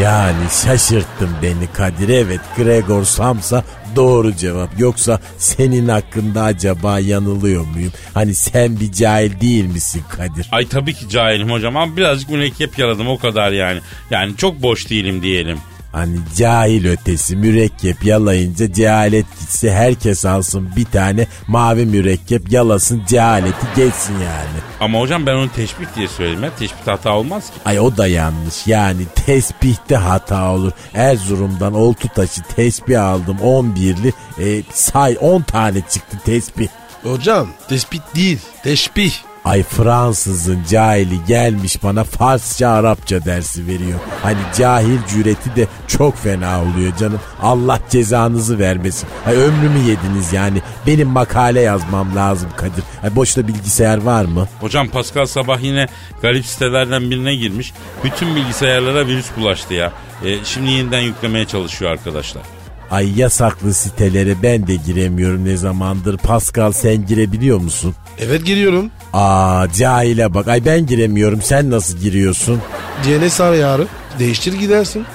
Yani 0.00 0.44
şaşırttın 0.64 1.30
beni 1.42 1.66
Kadir. 1.72 2.08
Evet 2.08 2.40
Gregor 2.56 3.04
Samsa 3.04 3.64
doğru 3.96 4.36
cevap. 4.36 4.80
Yoksa 4.80 5.20
senin 5.38 5.88
hakkında 5.88 6.42
acaba 6.42 6.98
yanılıyor 6.98 7.66
muyum? 7.66 7.92
Hani 8.14 8.34
sen 8.34 8.80
bir 8.80 8.92
cahil 8.92 9.40
değil 9.40 9.64
misin 9.64 10.02
Kadir? 10.16 10.48
Ay 10.52 10.68
tabii 10.68 10.94
ki 10.94 11.08
cahilim 11.08 11.50
hocam 11.50 11.76
ama 11.76 11.96
birazcık 11.96 12.30
mürekkep 12.30 12.78
yaladım 12.78 13.08
o 13.08 13.18
kadar 13.18 13.52
yani. 13.52 13.80
Yani 14.10 14.36
çok 14.36 14.62
boş 14.62 14.90
değilim 14.90 15.22
diyelim. 15.22 15.58
Hani 15.94 16.16
cahil 16.36 16.86
ötesi 16.86 17.36
mürekkep 17.36 18.04
yalayınca 18.04 18.72
cehalet 18.72 19.26
gitse 19.40 19.72
herkes 19.72 20.24
alsın 20.24 20.70
bir 20.76 20.84
tane 20.84 21.26
mavi 21.46 21.86
mürekkep 21.86 22.52
yalasın 22.52 23.02
cehaleti 23.08 23.66
geçsin 23.76 24.12
yani. 24.12 24.58
Ama 24.80 25.00
hocam 25.00 25.26
ben 25.26 25.34
onu 25.34 25.52
teşbih 25.52 25.86
diye 25.96 26.08
söyledim. 26.08 26.44
ya. 26.44 26.50
Teşbih 26.58 26.86
hata 26.86 27.12
olmaz 27.12 27.46
ki. 27.46 27.56
Ay 27.64 27.80
o 27.80 27.96
da 27.96 28.06
yanlış 28.06 28.66
yani 28.66 29.02
tesbihte 29.26 29.96
hata 29.96 30.50
olur. 30.52 30.72
Erzurum'dan 30.94 31.74
oltu 31.74 32.08
taşı 32.14 32.42
tesbih 32.42 33.04
aldım 33.04 33.36
11'li 33.42 34.12
e, 34.38 34.62
say 34.72 35.16
10 35.20 35.42
tane 35.42 35.80
çıktı 35.80 36.16
tesbih. 36.24 36.68
Hocam 37.02 37.48
tespit 37.68 38.02
değil. 38.14 38.38
Teşbih. 38.62 39.12
Ay 39.44 39.62
Fransızın 39.62 40.64
cahili 40.70 41.24
gelmiş 41.28 41.82
bana 41.82 42.04
Farsça 42.04 42.68
Arapça 42.68 43.24
dersi 43.24 43.66
veriyor. 43.66 43.98
Hani 44.22 44.38
cahil 44.58 44.98
cüreti 45.08 45.56
de 45.56 45.66
çok 45.86 46.16
fena 46.18 46.62
oluyor 46.62 46.96
canım. 46.96 47.20
Allah 47.42 47.78
cezanızı 47.90 48.58
vermesin. 48.58 49.08
Ay 49.26 49.36
ömrümü 49.36 49.78
yediniz 49.78 50.32
yani. 50.32 50.62
Benim 50.86 51.08
makale 51.08 51.60
yazmam 51.60 52.16
lazım 52.16 52.48
Kadir. 52.56 52.84
Ay 53.02 53.16
boşta 53.16 53.48
bilgisayar 53.48 53.98
var 54.02 54.24
mı? 54.24 54.48
Hocam 54.60 54.88
Pascal 54.88 55.26
sabah 55.26 55.62
yine 55.62 55.86
garip 56.22 56.46
sitelerden 56.46 57.10
birine 57.10 57.34
girmiş. 57.34 57.72
Bütün 58.04 58.36
bilgisayarlara 58.36 59.06
virüs 59.06 59.26
bulaştı 59.36 59.74
ya. 59.74 59.92
E, 60.24 60.44
şimdi 60.44 60.70
yeniden 60.70 61.00
yüklemeye 61.00 61.44
çalışıyor 61.44 61.90
arkadaşlar. 61.90 62.42
Ay 62.90 63.20
yasaklı 63.20 63.74
sitelere 63.74 64.42
ben 64.42 64.66
de 64.66 64.74
giremiyorum 64.74 65.44
ne 65.44 65.56
zamandır. 65.56 66.16
Pascal 66.16 66.72
sen 66.72 67.06
girebiliyor 67.06 67.58
musun? 67.58 67.94
Evet 68.18 68.44
giriyorum. 68.44 68.90
Aa 69.12 69.66
cahile 69.76 70.34
bak. 70.34 70.48
Ay 70.48 70.64
ben 70.64 70.86
giremiyorum. 70.86 71.42
Sen 71.42 71.70
nasıl 71.70 71.98
giriyorsun? 71.98 72.60
DNS 73.04 73.40
ayarı. 73.40 73.86
Değiştir 74.18 74.52
gidersin. 74.52 75.06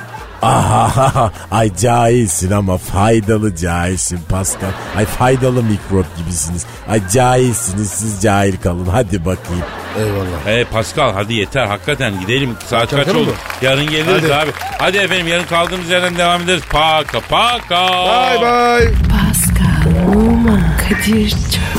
Aha, 0.41 1.31
ay 1.51 1.75
cahilsin 1.75 2.51
ama 2.51 2.77
faydalı 2.77 3.55
cahilsin 3.55 4.19
Pascal. 4.29 4.69
Ay 4.97 5.05
faydalı 5.05 5.63
mikrop 5.63 6.05
gibisiniz. 6.17 6.65
Ay 6.89 7.01
cahilsiniz 7.13 7.89
siz 7.89 8.21
cahil 8.21 8.53
kalın 8.63 8.85
hadi 8.85 9.25
bakayım. 9.25 9.63
Eyvallah. 9.99 10.45
Hey 10.45 10.65
Pascal 10.65 11.13
hadi 11.13 11.33
yeter 11.33 11.65
hakikaten 11.65 12.19
gidelim. 12.19 12.49
Saat 12.69 12.89
kaç 12.91 13.07
oldu? 13.07 13.33
Yarın 13.61 13.87
geliriz 13.89 14.23
Hadi. 14.23 14.35
abi. 14.35 14.51
Hadi 14.79 14.97
efendim 14.97 15.27
yarın 15.27 15.45
kaldığımız 15.45 15.89
yerden 15.89 16.17
devam 16.17 16.41
ederiz. 16.41 16.63
Paka 16.71 17.19
paka. 17.19 17.87
Bye 17.87 18.41
bye. 18.41 18.93
Pascal, 19.09 20.15
Oman, 20.15 20.61
Kadir 20.89 21.29
çok 21.29 21.78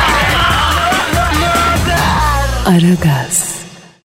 Aragaz. 2.71 3.60